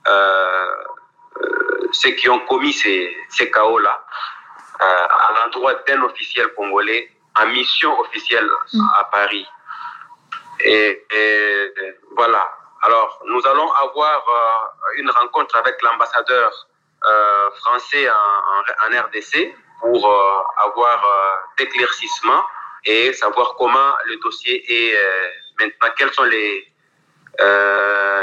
[0.08, 0.72] euh,
[1.92, 4.06] ceux qui ont commis ces, ces chaos-là
[4.82, 7.10] euh, à l'endroit d'un officiel congolais
[7.40, 8.82] en mission officielle mm.
[8.98, 9.48] à Paris.
[10.60, 11.06] Et,
[12.18, 12.50] voilà.
[12.82, 16.52] Alors, nous allons avoir euh, une rencontre avec l'ambassadeur
[17.06, 21.04] euh, français en, en, RDC pour avoir
[21.58, 22.44] d'éclaircissement
[22.86, 24.98] et savoir comment le dossier est
[25.60, 26.72] maintenant, quelles sont les,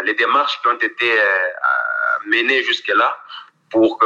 [0.04, 1.20] les démarches qui ont été
[2.26, 3.16] menées jusque-là
[3.72, 3.98] pour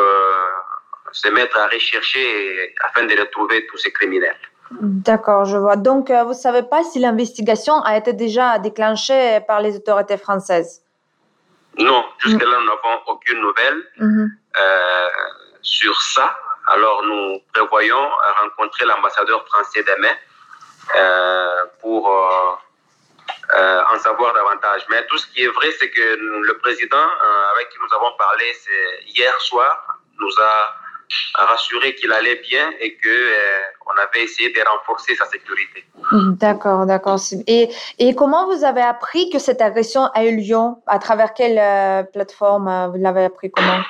[1.13, 4.39] se mettre à rechercher afin de retrouver tous ces criminels.
[4.71, 5.77] D'accord, je vois.
[5.77, 10.17] Donc, euh, vous ne savez pas si l'investigation a été déjà déclenchée par les autorités
[10.17, 10.83] françaises?
[11.79, 14.31] Non, jusque-là, nous n'avons aucune nouvelle mhm.
[14.59, 15.09] euh,
[15.63, 16.37] sur ça.
[16.69, 18.09] Alors, nous prévoyons
[18.43, 20.15] rencontrer l'ambassadeur français demain
[20.97, 22.11] euh, pour
[23.55, 24.83] en savoir davantage.
[24.91, 26.17] Mais tout ce qui est vrai, c'est que
[26.51, 27.07] le président
[27.55, 28.53] avec qui nous avons parlé
[29.07, 30.75] hier soir nous a
[31.35, 35.85] rassuré qu'il allait bien et que euh, on avait essayé de renforcer sa sécurité.
[36.13, 37.19] D'accord, d'accord.
[37.47, 40.57] Et, et comment vous avez appris que cette agression a eu lieu?
[40.87, 43.81] À travers quelle euh, plateforme euh, vous l'avez appris comment?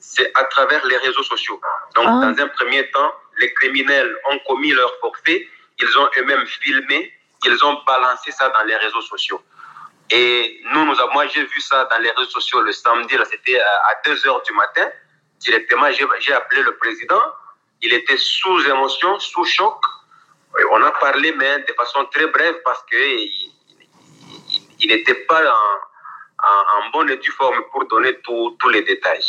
[0.00, 1.60] C'est à travers les réseaux sociaux.
[1.94, 2.20] Donc, ah.
[2.22, 5.46] dans un premier temps, les criminels ont commis leur forfait,
[5.78, 7.12] ils ont eux-mêmes filmé,
[7.44, 9.42] ils ont balancé ça dans les réseaux sociaux.
[10.10, 13.60] Et nous, nous moi, j'ai vu ça dans les réseaux sociaux le samedi, là, c'était
[13.60, 14.86] à 2 heures du matin
[15.40, 15.86] directement,
[16.20, 17.20] j'ai appelé le président.
[17.82, 19.78] Il était sous émotion, sous choc.
[20.72, 23.52] On a parlé, mais de façon très brève parce qu'il
[24.78, 29.24] il n'était pas en, en, bonne et due forme pour donner tous les détails.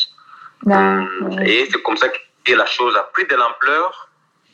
[0.65, 4.06] Hum, et c'est comme ça que la chose a pris de l'ampleur.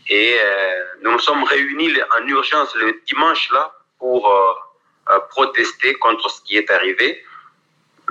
[0.10, 4.54] Et euh, nous nous sommes réunis en urgence le dimanche là pour euh,
[5.12, 7.22] euh, protester contre ce qui est arrivé.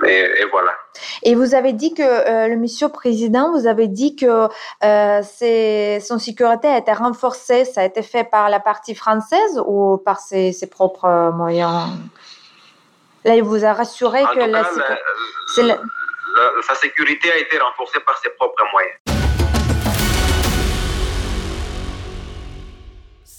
[0.05, 0.75] Et, voilà.
[1.23, 4.47] Et vous avez dit que euh, le monsieur président, vous avez dit que
[4.83, 7.65] euh, son sécurité a été renforcée.
[7.65, 11.89] Ça a été fait par la partie française ou par ses, propres moyens?
[13.23, 14.63] Là, il vous a rassuré que la,
[16.61, 19.12] sa sécurité a été renforcée par ses propres moyens.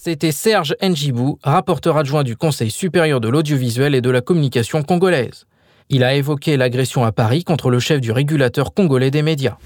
[0.07, 5.47] C'était Serge Njibou, rapporteur adjoint du Conseil supérieur de l'audiovisuel et de la communication congolaise.
[5.89, 9.57] Il a évoqué l'agression à Paris contre le chef du régulateur congolais des médias.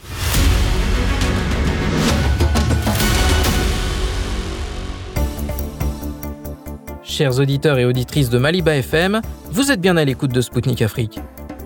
[7.03, 9.21] Chers auditeurs et auditrices de Maliba FM,
[9.51, 11.19] vous êtes bien à l'écoute de Spoutnik Afrique.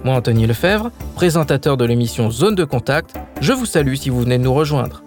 [0.03, 4.39] Moi, Anthony Lefebvre, présentateur de l'émission Zone de Contact, je vous salue si vous venez
[4.39, 5.03] de nous rejoindre.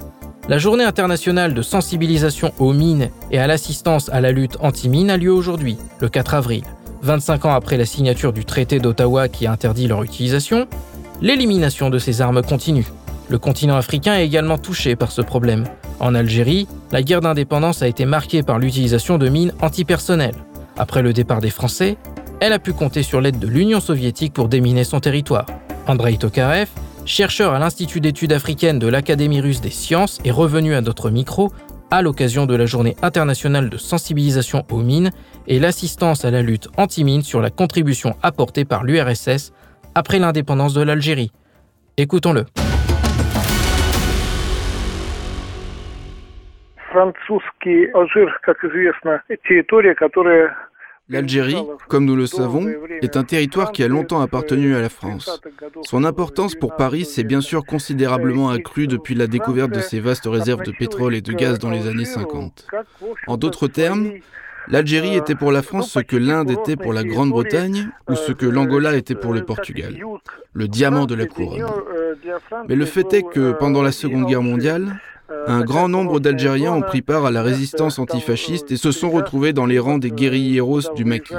[0.47, 5.17] La journée internationale de sensibilisation aux mines et à l'assistance à la lutte anti-mine a
[5.17, 6.63] lieu aujourd'hui, le 4 avril.
[7.01, 10.67] 25 ans après la signature du traité d'Ottawa qui interdit leur utilisation,
[11.19, 12.85] l'élimination de ces armes continue.
[13.27, 15.63] Le continent africain est également touché par ce problème.
[15.99, 20.35] En Algérie, la guerre d'indépendance a été marquée par l'utilisation de mines antipersonnelles.
[20.77, 21.97] Après le départ des Français,
[22.39, 25.47] elle a pu compter sur l'aide de l'Union soviétique pour déminer son territoire.
[25.87, 26.67] Andrei Tokarev,
[27.05, 31.51] chercheur à l'Institut d'études africaines de l'Académie russe des sciences, est revenu à notre micro
[31.91, 35.11] à l'occasion de la journée internationale de sensibilisation aux mines
[35.47, 39.53] et l'assistance à la lutte anti-mine sur la contribution apportée par l'URSS
[39.93, 41.31] après l'indépendance de l'Algérie.
[41.97, 42.45] Écoutons-le.
[51.07, 52.67] L'Algérie, comme nous le savons,
[53.01, 55.39] est un territoire qui a longtemps appartenu à la France.
[55.83, 60.25] Son importance pour Paris s'est bien sûr considérablement accrue depuis la découverte de ses vastes
[60.25, 62.67] réserves de pétrole et de gaz dans les années 50.
[63.27, 64.13] En d'autres termes,
[64.67, 68.47] l'Algérie était pour la France ce que l'Inde était pour la Grande-Bretagne ou ce que
[68.47, 69.95] l'Angola était pour le Portugal,
[70.53, 71.67] le diamant de la couronne.
[72.67, 74.99] Mais le fait est que pendant la Seconde Guerre mondiale,
[75.47, 79.53] un grand nombre d'Algériens ont pris part à la résistance antifasciste et se sont retrouvés
[79.53, 81.33] dans les rangs des guérilleros du maquis.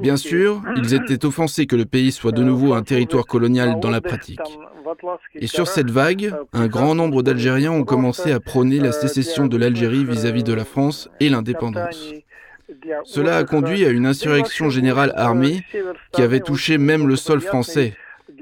[0.00, 3.90] Bien sûr, ils étaient offensés que le pays soit de nouveau un territoire colonial dans
[3.90, 4.40] la pratique.
[5.34, 9.56] Et sur cette vague, un grand nombre d'Algériens ont commencé à prôner la sécession de
[9.56, 12.12] l'Algérie vis-à-vis de la France et l'indépendance.
[13.04, 15.64] Cela a conduit à une insurrection générale armée
[16.12, 17.94] qui avait touché même le sol français,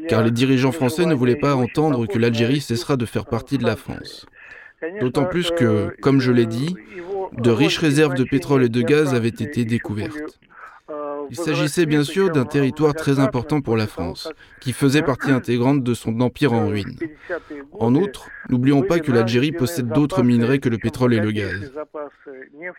[0.08, 3.64] car les dirigeants français ne voulaient pas entendre que l'Algérie cessera de faire partie de
[3.64, 4.26] la France.
[5.00, 6.74] D'autant plus que, comme je l'ai dit,
[7.36, 10.40] de riches réserves de pétrole et de gaz avaient été découvertes.
[11.30, 14.28] Il s'agissait bien sûr d'un territoire très important pour la France,
[14.60, 16.96] qui faisait partie intégrante de son empire en ruine.
[17.78, 21.72] En outre, n'oublions pas que l'Algérie possède d'autres minerais que le pétrole et le gaz.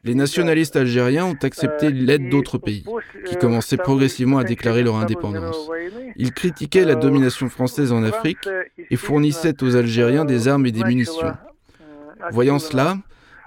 [0.03, 2.83] Les nationalistes algériens ont accepté l'aide d'autres pays,
[3.25, 5.69] qui commençaient progressivement à déclarer leur indépendance.
[6.17, 8.49] Ils critiquaient la domination française en Afrique
[8.89, 11.33] et fournissaient aux Algériens des armes et des munitions.
[12.31, 12.97] Voyant cela,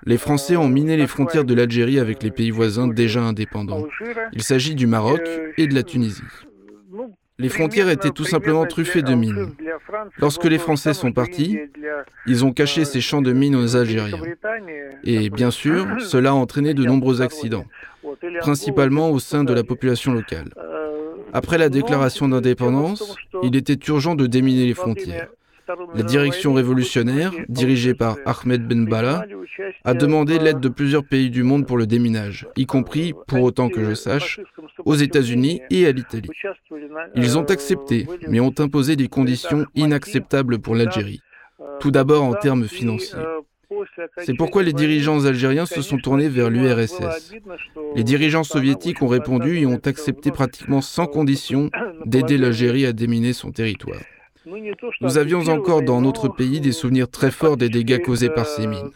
[0.06, 3.86] les Français ont miné les frontières de l'Algérie avec les pays voisins déjà indépendants.
[4.32, 5.22] Il s'agit du Maroc
[5.56, 6.22] et de la Tunisie.
[7.38, 9.54] Les frontières étaient tout simplement truffées de mines.
[10.18, 11.58] Lorsque les Français sont partis,
[12.26, 14.20] ils ont caché ces champs de mines aux Algériens.
[15.02, 17.64] Et bien sûr, cela a entraîné de nombreux accidents,
[18.40, 20.50] principalement au sein de la population locale.
[21.32, 25.28] Après la déclaration d'indépendance, il était urgent de déminer les frontières.
[25.94, 29.24] La direction révolutionnaire, dirigée par Ahmed Ben Bala,
[29.84, 33.68] a demandé l'aide de plusieurs pays du monde pour le déminage, y compris, pour autant
[33.68, 34.40] que je sache,
[34.84, 36.30] aux États-Unis et à l'Italie.
[37.14, 41.20] Ils ont accepté, mais ont imposé des conditions inacceptables pour l'Algérie.
[41.80, 43.18] Tout d'abord en termes financiers.
[44.18, 47.34] C'est pourquoi les dirigeants algériens se sont tournés vers l'URSS.
[47.96, 51.70] Les dirigeants soviétiques ont répondu et ont accepté pratiquement sans condition
[52.04, 54.00] d'aider l'Algérie à déminer son territoire.
[55.00, 58.66] Nous avions encore dans notre pays des souvenirs très forts des dégâts causés par ces
[58.66, 58.90] mines.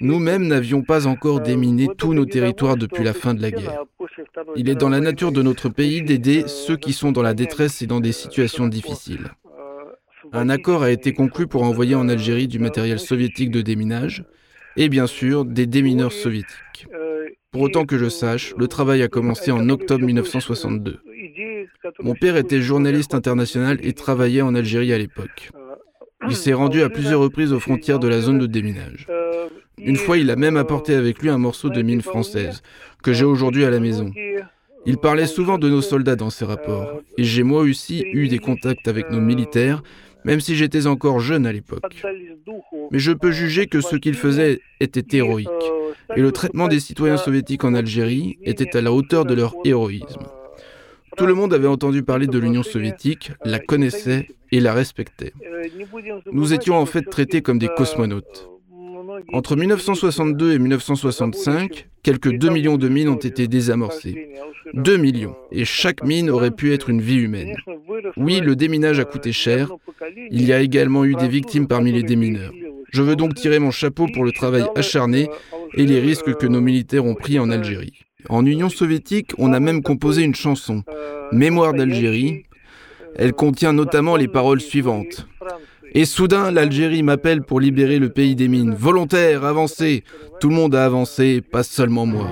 [0.00, 3.84] Nous-mêmes n'avions pas encore déminé tous nos territoires depuis la fin de la guerre.
[4.56, 7.82] Il est dans la nature de notre pays d'aider ceux qui sont dans la détresse
[7.82, 9.30] et dans des situations difficiles.
[10.32, 14.24] Un accord a été conclu pour envoyer en Algérie du matériel soviétique de déminage
[14.76, 16.86] et bien sûr des démineurs soviétiques.
[17.50, 21.00] Pour autant que je sache, le travail a commencé en octobre 1962.
[22.00, 25.50] Mon père était journaliste international et travaillait en Algérie à l'époque.
[26.28, 29.08] Il s'est rendu à plusieurs reprises aux frontières de la zone de déminage.
[29.78, 32.62] Une fois, il a même apporté avec lui un morceau de mine française,
[33.02, 34.10] que j'ai aujourd'hui à la maison.
[34.86, 38.38] Il parlait souvent de nos soldats dans ses rapports, et j'ai moi aussi eu des
[38.38, 39.82] contacts avec nos militaires,
[40.24, 41.82] même si j'étais encore jeune à l'époque.
[42.92, 45.48] Mais je peux juger que ce qu'il faisait était héroïque,
[46.14, 50.22] et le traitement des citoyens soviétiques en Algérie était à la hauteur de leur héroïsme.
[51.16, 55.32] Tout le monde avait entendu parler de l'Union soviétique, la connaissait et la respectait.
[56.32, 58.48] Nous étions en fait traités comme des cosmonautes.
[59.32, 64.30] Entre 1962 et 1965, quelques 2 millions de mines ont été désamorcées.
[64.74, 65.36] 2 millions.
[65.50, 67.54] Et chaque mine aurait pu être une vie humaine.
[68.16, 69.70] Oui, le déminage a coûté cher.
[70.30, 72.52] Il y a également eu des victimes parmi les démineurs.
[72.90, 75.28] Je veux donc tirer mon chapeau pour le travail acharné
[75.74, 78.01] et les risques que nos militaires ont pris en Algérie.
[78.28, 80.82] En Union soviétique, on a même composé une chanson,
[81.32, 82.44] Mémoire d'Algérie.
[83.16, 85.26] Elle contient notamment les paroles suivantes.
[85.94, 88.74] Et soudain, l'Algérie m'appelle pour libérer le pays des mines.
[88.74, 90.04] Volontaire, avancez.
[90.40, 92.28] Tout le monde a avancé, pas seulement moi.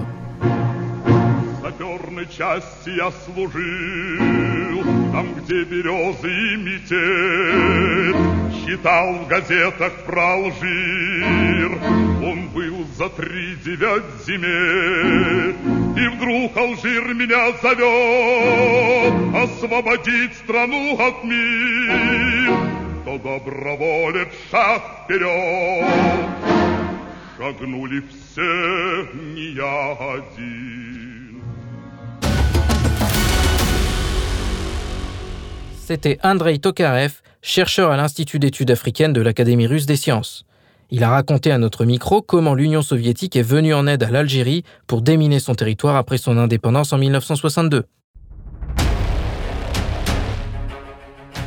[8.80, 11.72] Читал в газетах про Алжир.
[12.22, 15.56] Он был за три девять земель.
[15.96, 22.52] И вдруг Алжир меня зовет освободить страну от мир.
[23.04, 25.86] То доброволец шаг вперед.
[27.36, 31.09] Шагнули все, не я один.
[35.90, 40.44] C'était Andrei Tokarev, chercheur à l'Institut d'études africaines de l'Académie russe des sciences.
[40.92, 44.62] Il a raconté à notre micro comment l'Union soviétique est venue en aide à l'Algérie
[44.86, 47.86] pour déminer son territoire après son indépendance en 1962.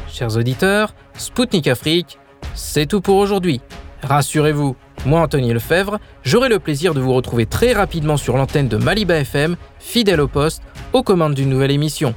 [0.10, 2.20] Chers auditeurs, Spoutnik Afrique,
[2.54, 3.62] c'est tout pour aujourd'hui.
[4.02, 4.76] Rassurez-vous,
[5.06, 9.16] moi Anthony Lefebvre, j'aurai le plaisir de vous retrouver très rapidement sur l'antenne de Maliba
[9.16, 12.14] FM, fidèle au poste, aux commandes d'une nouvelle émission.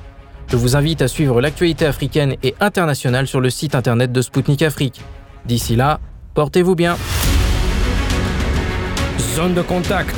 [0.48, 4.62] Je vous invite à suivre l'actualité africaine et internationale sur le site internet de Spoutnik
[4.62, 5.00] Afrique.
[5.44, 5.98] D'ici là,
[6.34, 6.96] portez-vous bien.
[9.34, 10.14] Zone de contact,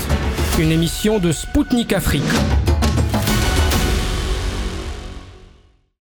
[0.59, 2.23] une émission de Spoutnik Afrique.